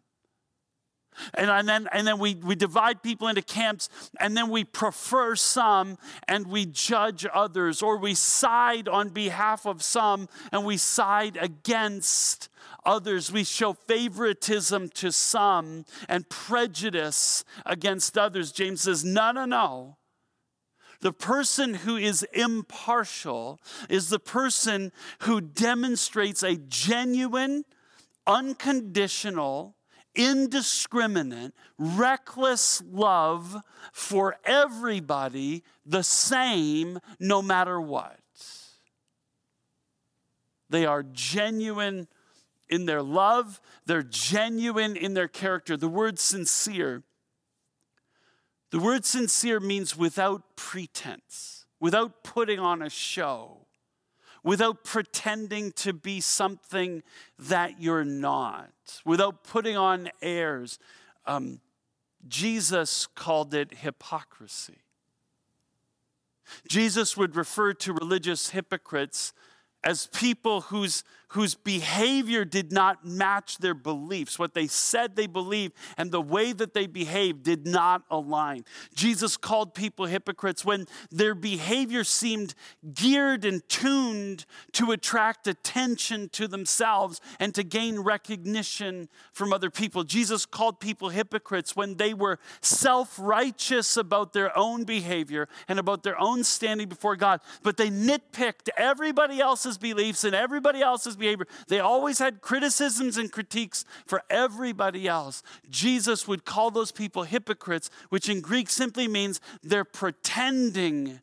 And, 1.34 1.50
and, 1.50 1.68
then, 1.68 1.88
and 1.92 2.06
then 2.06 2.18
we, 2.18 2.34
we 2.34 2.54
divide 2.54 3.02
people 3.02 3.28
into 3.28 3.42
camps, 3.42 3.88
and 4.20 4.36
then 4.36 4.50
we 4.50 4.64
prefer 4.64 5.36
some 5.36 5.98
and 6.28 6.46
we 6.46 6.66
judge 6.66 7.26
others, 7.32 7.82
or 7.82 7.96
we 7.96 8.14
side 8.14 8.88
on 8.88 9.10
behalf 9.10 9.66
of 9.66 9.82
some 9.82 10.28
and 10.52 10.64
we 10.64 10.76
side 10.76 11.38
against 11.40 12.48
others. 12.84 13.32
We 13.32 13.44
show 13.44 13.72
favoritism 13.72 14.90
to 14.90 15.12
some 15.12 15.84
and 16.08 16.28
prejudice 16.28 17.44
against 17.64 18.18
others. 18.18 18.52
James 18.52 18.82
says, 18.82 19.04
no, 19.04 19.32
no, 19.32 19.44
no. 19.44 19.96
The 21.00 21.12
person 21.12 21.74
who 21.74 21.96
is 21.96 22.22
impartial 22.32 23.60
is 23.90 24.08
the 24.08 24.18
person 24.18 24.90
who 25.20 25.40
demonstrates 25.40 26.42
a 26.42 26.56
genuine, 26.56 27.64
unconditional, 28.26 29.76
indiscriminate, 30.14 31.52
reckless 31.78 32.82
love 32.90 33.56
for 33.92 34.36
everybody 34.44 35.62
the 35.84 36.02
same 36.02 36.98
no 37.18 37.42
matter 37.42 37.80
what. 37.80 38.18
They 40.70 40.86
are 40.86 41.02
genuine 41.02 42.08
in 42.68 42.86
their 42.86 43.02
love, 43.02 43.60
they're 43.86 44.02
genuine 44.02 44.96
in 44.96 45.14
their 45.14 45.28
character. 45.28 45.76
The 45.76 45.88
word 45.88 46.18
sincere, 46.18 47.02
the 48.70 48.80
word 48.80 49.04
sincere 49.04 49.60
means 49.60 49.96
without 49.96 50.56
pretense, 50.56 51.66
without 51.78 52.24
putting 52.24 52.58
on 52.58 52.82
a 52.82 52.90
show 52.90 53.63
without 54.44 54.84
pretending 54.84 55.72
to 55.72 55.92
be 55.92 56.20
something 56.20 57.02
that 57.38 57.80
you're 57.80 58.04
not, 58.04 59.00
without 59.04 59.42
putting 59.42 59.76
on 59.76 60.10
airs. 60.22 60.78
Um, 61.26 61.60
Jesus 62.28 63.06
called 63.06 63.54
it 63.54 63.78
hypocrisy. 63.78 64.82
Jesus 66.68 67.16
would 67.16 67.36
refer 67.36 67.72
to 67.72 67.94
religious 67.94 68.50
hypocrites 68.50 69.32
as 69.82 70.08
people 70.08 70.62
whose, 70.62 71.04
whose 71.28 71.54
behavior 71.54 72.44
did 72.44 72.72
not 72.72 73.04
match 73.04 73.58
their 73.58 73.74
beliefs. 73.74 74.38
What 74.38 74.54
they 74.54 74.66
said 74.66 75.16
they 75.16 75.26
believed 75.26 75.74
and 75.96 76.12
the 76.12 76.20
way 76.20 76.52
that 76.52 76.74
they 76.74 76.86
behaved 76.86 77.42
did 77.42 77.66
not 77.66 78.02
align. 78.10 78.64
Jesus 78.94 79.36
called 79.36 79.74
people 79.74 80.06
hypocrites 80.06 80.64
when 80.64 80.86
their 81.10 81.34
behavior 81.34 82.04
seemed 82.04 82.54
geared 82.94 83.44
and 83.44 83.68
tuned 83.68 84.46
to 84.72 84.92
attract 84.92 85.48
attention 85.48 86.28
to 86.30 86.46
themselves 86.46 87.20
and 87.40 87.52
to 87.54 87.64
gain 87.64 87.98
recognition 87.98 89.08
from 89.32 89.52
other 89.52 89.70
people. 89.70 90.04
Jesus 90.04 90.46
called 90.46 90.78
people 90.78 91.08
hypocrites 91.08 91.74
when 91.74 91.96
they 91.96 92.14
were 92.14 92.38
self 92.60 93.18
righteous 93.18 93.96
about 93.96 94.32
their 94.32 94.56
own 94.56 94.84
behavior 94.84 95.48
and 95.66 95.80
about 95.80 96.04
their 96.04 96.20
own 96.20 96.44
standing 96.44 96.88
before 96.88 97.16
God, 97.16 97.40
but 97.62 97.76
they 97.76 97.90
nitpicked 97.90 98.68
everybody 98.76 99.40
else's 99.40 99.78
beliefs 99.78 100.22
and 100.22 100.34
everybody 100.34 100.80
else's 100.80 101.16
behavior. 101.16 101.23
They 101.68 101.80
always 101.80 102.18
had 102.18 102.40
criticisms 102.40 103.16
and 103.16 103.30
critiques 103.30 103.84
for 104.06 104.22
everybody 104.28 105.08
else. 105.08 105.42
Jesus 105.68 106.28
would 106.28 106.44
call 106.44 106.70
those 106.70 106.92
people 106.92 107.24
hypocrites, 107.24 107.90
which 108.08 108.28
in 108.28 108.40
Greek 108.40 108.68
simply 108.68 109.08
means 109.08 109.40
they're 109.62 109.84
pretending 109.84 111.20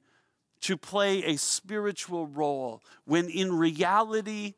to 0.62 0.78
play 0.78 1.24
a 1.24 1.38
spiritual 1.38 2.28
role 2.28 2.82
when 3.06 3.30
in 3.30 3.58
reality 3.58 4.54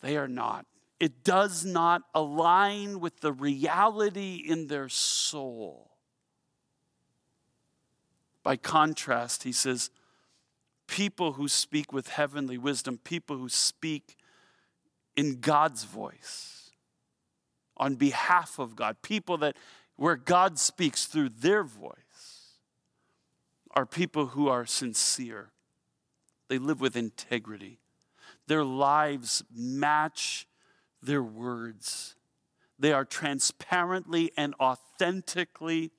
they 0.00 0.16
are 0.16 0.28
not. 0.28 0.66
It 1.00 1.24
does 1.24 1.64
not 1.64 2.02
align 2.14 3.00
with 3.00 3.20
the 3.20 3.32
reality 3.32 4.36
in 4.46 4.68
their 4.68 4.88
soul. 4.88 5.90
By 8.44 8.56
contrast, 8.56 9.42
he 9.42 9.52
says, 9.52 9.90
people 10.86 11.32
who 11.32 11.48
speak 11.48 11.92
with 11.92 12.08
heavenly 12.08 12.58
wisdom, 12.58 12.98
people 13.02 13.38
who 13.38 13.48
speak 13.48 14.16
in 15.16 15.40
God's 15.40 15.84
voice 15.84 16.70
on 17.76 17.96
behalf 17.96 18.58
of 18.58 18.76
God, 18.76 18.96
people 19.02 19.38
that 19.38 19.56
where 19.96 20.16
God 20.16 20.58
speaks 20.58 21.06
through 21.06 21.30
their 21.30 21.62
voice 21.62 22.58
are 23.72 23.86
people 23.86 24.26
who 24.26 24.48
are 24.48 24.66
sincere. 24.66 25.50
They 26.48 26.58
live 26.58 26.80
with 26.80 26.96
integrity. 26.96 27.78
Their 28.46 28.64
lives 28.64 29.42
match 29.54 30.46
their 31.02 31.22
words. 31.22 32.16
They 32.78 32.92
are 32.92 33.04
transparently 33.04 34.32
and 34.36 34.54
authentically 34.60 35.92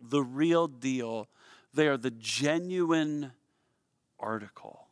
the 0.00 0.22
real 0.22 0.68
deal. 0.68 1.28
They 1.72 1.88
are 1.88 1.96
the 1.96 2.10
genuine 2.10 3.32
article. 4.18 4.87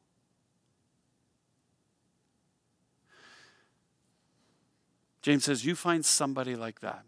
James 5.26 5.42
says, 5.42 5.64
You 5.64 5.74
find 5.74 6.04
somebody 6.04 6.54
like 6.54 6.78
that. 6.82 7.02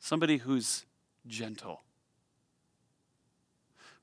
Somebody 0.00 0.38
who's 0.38 0.86
gentle, 1.24 1.82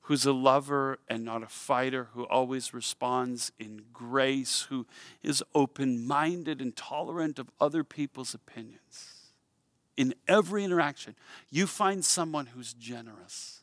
who's 0.00 0.24
a 0.24 0.32
lover 0.32 0.98
and 1.06 1.22
not 1.22 1.42
a 1.42 1.48
fighter, 1.48 2.08
who 2.14 2.24
always 2.24 2.72
responds 2.72 3.52
in 3.58 3.82
grace, 3.92 4.62
who 4.70 4.86
is 5.22 5.44
open 5.54 6.06
minded 6.06 6.62
and 6.62 6.74
tolerant 6.74 7.38
of 7.38 7.50
other 7.60 7.84
people's 7.84 8.32
opinions. 8.32 9.32
In 9.98 10.14
every 10.26 10.64
interaction, 10.64 11.14
you 11.50 11.66
find 11.66 12.02
someone 12.02 12.46
who's 12.46 12.72
generous 12.72 13.59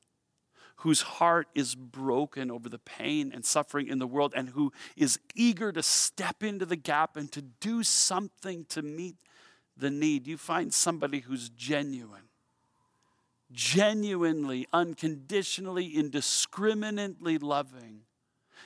whose 0.78 1.02
heart 1.02 1.48
is 1.56 1.76
broken 1.76 2.52
over 2.52 2.70
the 2.70 2.80
pain 2.80 3.32
and 3.34 3.44
suffering 3.44 3.88
in 3.88 3.98
the 3.98 4.08
world 4.08 4.34
and 4.36 4.50
who 4.50 4.72
is 4.96 5.20
eager 5.36 5.72
to 5.72 5.82
step 5.82 6.44
into 6.44 6.66
the 6.66 6.76
gap 6.76 7.18
and 7.18 7.32
to 7.32 7.42
do 7.42 7.84
something 7.84 8.66
to 8.70 8.82
meet 8.82 9.16
the 9.76 9.90
need. 9.90 10.28
You 10.28 10.38
find 10.38 10.72
somebody 10.72 11.22
who's 11.22 11.50
genuine, 11.50 12.30
genuinely, 13.52 14.68
unconditionally, 14.72 15.96
indiscriminately 15.96 17.40
loving, 17.40 18.02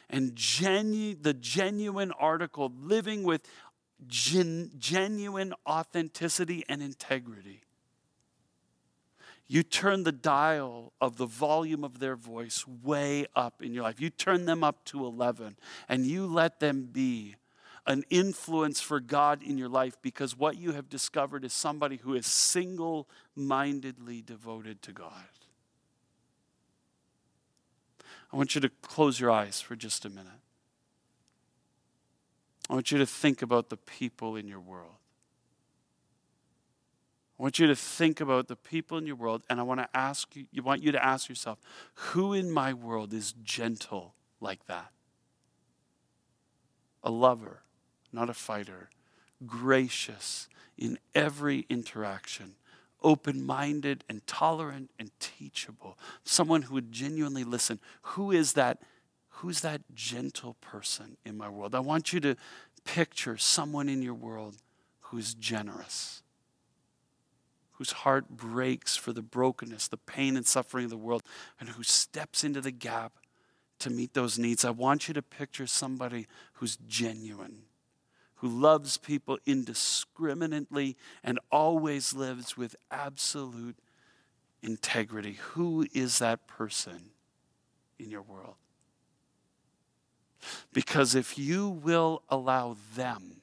and 0.10 0.36
genu- 0.36 1.16
the 1.16 1.34
genuine 1.34 2.12
article 2.20 2.74
living 2.82 3.24
with 3.24 3.48
gen- 4.06 4.72
genuine 4.78 5.54
authenticity 5.66 6.66
and 6.68 6.82
integrity 6.82 7.62
you 9.52 9.64
turn 9.64 10.04
the 10.04 10.14
dial 10.14 10.94
of 11.02 11.18
the 11.18 11.26
volume 11.26 11.84
of 11.84 12.00
their 12.00 12.16
voice 12.16 12.66
way 12.66 13.26
up 13.36 13.62
in 13.62 13.74
your 13.74 13.84
life. 13.84 14.00
You 14.00 14.10
turn 14.10 14.46
them 14.46 14.64
up 14.64 14.86
to 14.86 15.06
11 15.06 15.58
and 15.90 16.06
you 16.06 16.26
let 16.26 16.62
them 16.62 16.88
be 16.90 17.36
an 17.86 18.06
influence 18.10 18.80
for 18.80 19.02
God 19.02 19.44
in 19.44 19.58
your 19.58 19.68
life 19.68 19.98
because 20.02 20.38
what 20.38 20.56
you 20.56 20.72
have 20.72 20.88
discovered 20.88 21.44
is 21.44 21.52
somebody 21.52 21.98
who 21.98 22.14
is 22.14 22.28
single 22.28 23.10
mindedly 23.36 24.22
devoted 24.22 24.82
to 24.84 24.94
God. 24.94 25.12
I 28.32 28.38
want 28.38 28.56
you 28.56 28.62
to 28.62 28.70
close 28.82 29.20
your 29.20 29.32
eyes 29.32 29.60
for 29.60 29.76
just 29.76 30.06
a 30.06 30.10
minute. 30.10 30.28
I 32.70 32.74
want 32.74 32.90
you 32.90 33.00
to 33.00 33.06
think 33.06 33.42
about 33.42 33.68
the 33.68 33.76
people 33.76 34.38
in 34.38 34.48
your 34.48 34.62
world. 34.62 35.01
I 37.42 37.44
want 37.44 37.58
you 37.58 37.66
to 37.66 37.76
think 37.76 38.22
about 38.22 38.50
the 38.50 38.56
people 38.56 39.00
in 39.00 39.08
your 39.08 39.16
world, 39.16 39.42
and 39.50 39.60
I 39.60 39.64
want 39.64 39.80
to 39.80 39.90
ask 39.96 40.36
you, 40.36 40.46
you 40.52 40.62
want 40.62 40.84
you 40.84 40.92
to 40.92 41.04
ask 41.04 41.28
yourself, 41.28 41.58
who 41.96 42.34
in 42.34 42.52
my 42.52 42.72
world 42.72 43.16
is 43.16 43.34
gentle 43.42 44.14
like 44.40 44.68
that? 44.68 44.92
A 47.02 47.10
lover, 47.10 47.64
not 48.14 48.30
a 48.30 48.36
fighter, 48.36 48.92
gracious 49.44 50.50
in 50.78 51.00
every 51.16 51.66
interaction, 51.68 52.54
open 53.02 53.44
minded 53.44 54.04
and 54.08 54.28
tolerant 54.28 54.92
and 55.00 55.10
teachable, 55.20 55.98
someone 56.24 56.62
who 56.62 56.76
would 56.76 56.92
genuinely 56.92 57.44
listen. 57.44 57.80
Who 58.04 58.32
is 58.32 58.54
that? 58.54 58.84
Who's 59.30 59.62
that 59.62 59.82
gentle 59.96 60.58
person 60.62 61.18
in 61.26 61.38
my 61.38 61.50
world? 61.50 61.74
I 61.74 61.80
want 61.80 62.14
you 62.14 62.20
to 62.20 62.36
picture 62.86 63.36
someone 63.36 63.90
in 63.90 64.04
your 64.04 64.14
world 64.14 64.58
who's 65.00 65.34
generous 65.34 66.22
whose 67.82 67.94
heart 67.94 68.30
breaks 68.30 68.96
for 68.96 69.12
the 69.12 69.24
brokenness, 69.24 69.88
the 69.88 69.98
pain 69.98 70.38
and 70.38 70.46
suffering 70.46 70.84
of 70.84 70.92
the 70.92 70.96
world, 70.96 71.24
and 71.60 71.70
who 71.70 71.82
steps 71.82 72.44
into 72.44 72.62
the 72.62 72.70
gap 72.70 73.14
to 73.80 73.90
meet 73.90 74.14
those 74.14 74.38
needs. 74.38 74.64
I 74.64 74.70
want 74.70 75.08
you 75.08 75.16
to 75.16 75.22
picture 75.24 75.66
somebody 75.66 76.28
who's 76.54 76.78
genuine, 76.88 77.64
who 78.36 78.48
loves 78.48 78.98
people 78.98 79.40
indiscriminately 79.48 80.96
and 81.24 81.40
always 81.52 82.14
lives 82.14 82.56
with 82.56 82.76
absolute 82.92 83.80
integrity. 84.62 85.40
Who 85.54 85.88
is 85.92 86.20
that 86.20 86.46
person 86.46 87.10
in 87.98 88.12
your 88.12 88.22
world? 88.22 88.58
Because 90.72 91.16
if 91.16 91.36
you 91.36 91.68
will 91.68 92.22
allow 92.30 92.78
them 92.96 93.41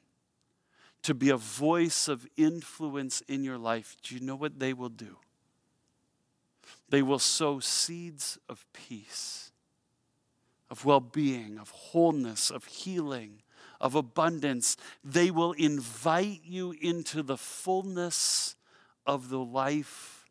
to 1.09 1.15
be 1.15 1.31
a 1.31 1.39
voice 1.39 2.07
of 2.07 2.29
influence 2.37 3.23
in 3.23 3.43
your 3.43 3.57
life, 3.57 3.97
do 4.03 4.15
you 4.15 4.21
know 4.21 4.37
what 4.37 4.59
they 4.59 4.75
will 4.75 4.91
do? 4.91 5.17
They 6.91 7.01
will 7.01 7.19
sow 7.19 7.61
seeds 7.61 8.39
of 8.47 8.67
peace, 8.75 9.51
of 10.71 10.85
well 10.85 11.01
being, 11.01 11.57
of 11.59 11.71
wholeness, 11.71 12.51
of 12.51 12.67
healing, 12.67 13.41
of 13.81 13.95
abundance. 13.95 14.77
They 15.03 15.31
will 15.31 15.53
invite 15.53 16.43
you 16.45 16.75
into 16.79 17.23
the 17.23 17.39
fullness 17.39 18.55
of 19.07 19.31
the 19.31 19.41
life 19.41 20.29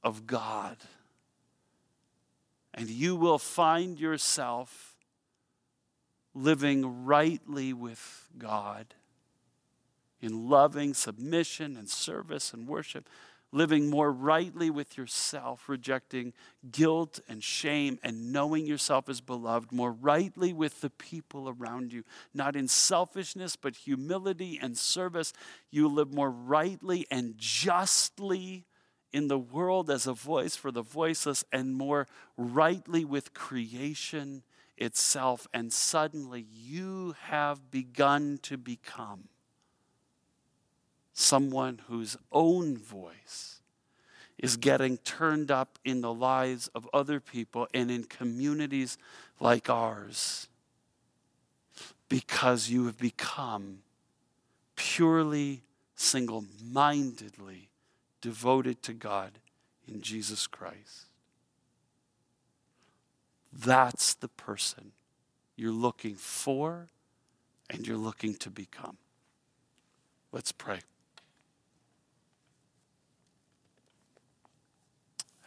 of 0.00 0.28
God. 0.28 0.76
And 2.72 2.88
you 2.88 3.16
will 3.16 3.38
find 3.38 3.98
yourself 3.98 4.94
living 6.34 7.04
rightly 7.04 7.72
with 7.72 8.28
God 8.38 8.94
in 10.20 10.48
loving 10.48 10.94
submission 10.94 11.76
and 11.76 11.88
service 11.88 12.52
and 12.52 12.68
worship, 12.68 13.08
living 13.52 13.90
more 13.90 14.12
rightly 14.12 14.70
with 14.70 14.96
yourself, 14.96 15.68
rejecting 15.68 16.32
guilt 16.70 17.18
and 17.28 17.42
shame 17.42 17.98
and 18.02 18.32
knowing 18.32 18.66
yourself 18.66 19.08
as 19.08 19.20
beloved, 19.20 19.72
more 19.72 19.92
rightly 19.92 20.52
with 20.52 20.80
the 20.80 20.90
people 20.90 21.48
around 21.48 21.92
you, 21.92 22.04
not 22.32 22.54
in 22.54 22.68
selfishness, 22.68 23.56
but 23.56 23.74
humility 23.74 24.58
and 24.60 24.78
service. 24.78 25.32
You 25.70 25.88
live 25.88 26.12
more 26.12 26.30
rightly 26.30 27.06
and 27.10 27.34
justly 27.36 28.66
in 29.12 29.26
the 29.26 29.38
world 29.38 29.90
as 29.90 30.06
a 30.06 30.12
voice 30.12 30.54
for 30.54 30.70
the 30.70 30.82
voiceless 30.82 31.44
and 31.50 31.74
more 31.74 32.06
rightly 32.36 33.04
with 33.04 33.34
creation 33.34 34.44
itself, 34.76 35.46
and 35.52 35.72
suddenly 35.72 36.46
you 36.50 37.14
have 37.24 37.70
begun 37.70 38.38
to 38.42 38.56
become 38.56 39.28
someone 41.20 41.80
whose 41.88 42.16
own 42.32 42.76
voice 42.76 43.60
is 44.38 44.56
getting 44.56 44.96
turned 44.98 45.50
up 45.50 45.78
in 45.84 46.00
the 46.00 46.12
lives 46.12 46.68
of 46.74 46.88
other 46.94 47.20
people 47.20 47.68
and 47.74 47.90
in 47.90 48.04
communities 48.04 48.96
like 49.38 49.68
ours 49.68 50.48
because 52.08 52.70
you 52.70 52.86
have 52.86 52.96
become 52.98 53.78
purely 54.76 55.62
single 55.94 56.44
mindedly 56.64 57.68
devoted 58.22 58.82
to 58.82 58.94
God 58.94 59.32
in 59.86 60.00
Jesus 60.00 60.46
Christ. 60.46 61.06
That's 63.52 64.14
the 64.14 64.28
person 64.28 64.92
you're 65.54 65.70
looking 65.70 66.14
for 66.14 66.88
and 67.68 67.86
you're 67.86 67.98
looking 67.98 68.34
to 68.36 68.50
become. 68.50 68.96
Let's 70.32 70.52
pray. 70.52 70.80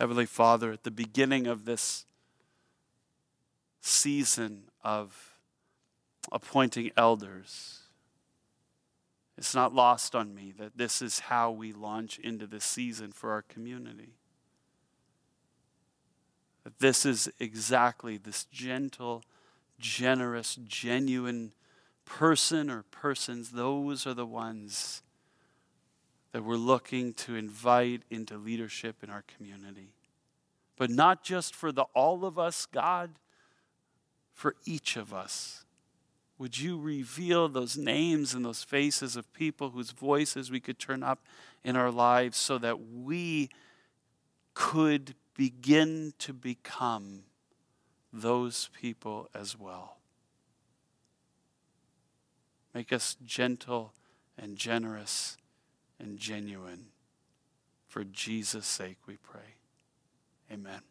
Heavenly 0.04 0.26
Father, 0.26 0.74
at 0.74 0.84
the 0.84 0.92
beginning 0.92 1.48
of 1.48 1.64
this 1.64 2.04
season 3.80 4.64
of 4.84 5.38
appointing 6.30 6.92
elders, 6.98 7.84
it's 9.38 9.56
not 9.56 9.74
lost 9.74 10.14
on 10.14 10.36
me 10.36 10.54
that 10.58 10.78
this 10.78 11.02
is 11.02 11.20
how 11.20 11.52
we 11.52 11.72
launch 11.72 12.20
into 12.20 12.46
this 12.46 12.66
season 12.66 13.14
for 13.14 13.32
our 13.32 13.44
community. 13.44 14.16
That 16.66 16.80
this 16.80 17.06
is 17.06 17.32
exactly 17.40 18.18
this 18.18 18.44
gentle, 18.44 19.24
generous, 19.80 20.60
genuine 20.66 21.54
person 22.04 22.70
or 22.70 22.84
persons, 22.92 23.52
those 23.52 24.06
are 24.06 24.14
the 24.14 24.26
ones 24.26 25.02
that 26.34 26.44
we're 26.44 26.58
looking 26.58 27.14
to 27.14 27.36
invite 27.36 28.02
into 28.10 28.38
leadership 28.38 28.98
in 29.02 29.10
our 29.10 29.24
community. 29.38 29.94
But 30.76 30.90
not 30.90 31.24
just 31.24 31.56
for 31.56 31.72
the 31.72 31.86
all 31.94 32.26
of 32.26 32.38
us, 32.38 32.66
God, 32.66 33.12
for 34.34 34.56
each 34.66 34.98
of 34.98 35.14
us. 35.14 35.64
Would 36.38 36.60
you 36.60 36.78
reveal 36.78 37.48
those 37.48 37.78
names 37.78 38.34
and 38.34 38.44
those 38.44 38.64
faces 38.64 39.16
of 39.16 39.32
people 39.32 39.70
whose 39.70 39.92
voices 39.92 40.52
we 40.52 40.60
could 40.60 40.80
turn 40.80 41.02
up 41.02 41.20
in 41.64 41.78
our 41.78 41.92
lives 41.92 42.38
so 42.38 42.58
that 42.58 42.78
we 42.92 43.50
could 44.54 45.16
begin 45.36 46.14
to 46.20 46.34
become 46.34 47.24
those 48.12 48.70
people 48.80 49.30
as 49.34 49.58
well. 49.58 49.98
Make 52.74 52.94
us 52.94 53.18
gentle 53.26 53.94
and 54.38 54.56
generous 54.56 55.38
and 56.04 56.18
genuine. 56.18 56.88
For 57.88 58.04
Jesus' 58.04 58.68
sake, 58.68 58.98
we 59.08 59.18
pray. 59.18 59.56
Amen. 60.52 60.82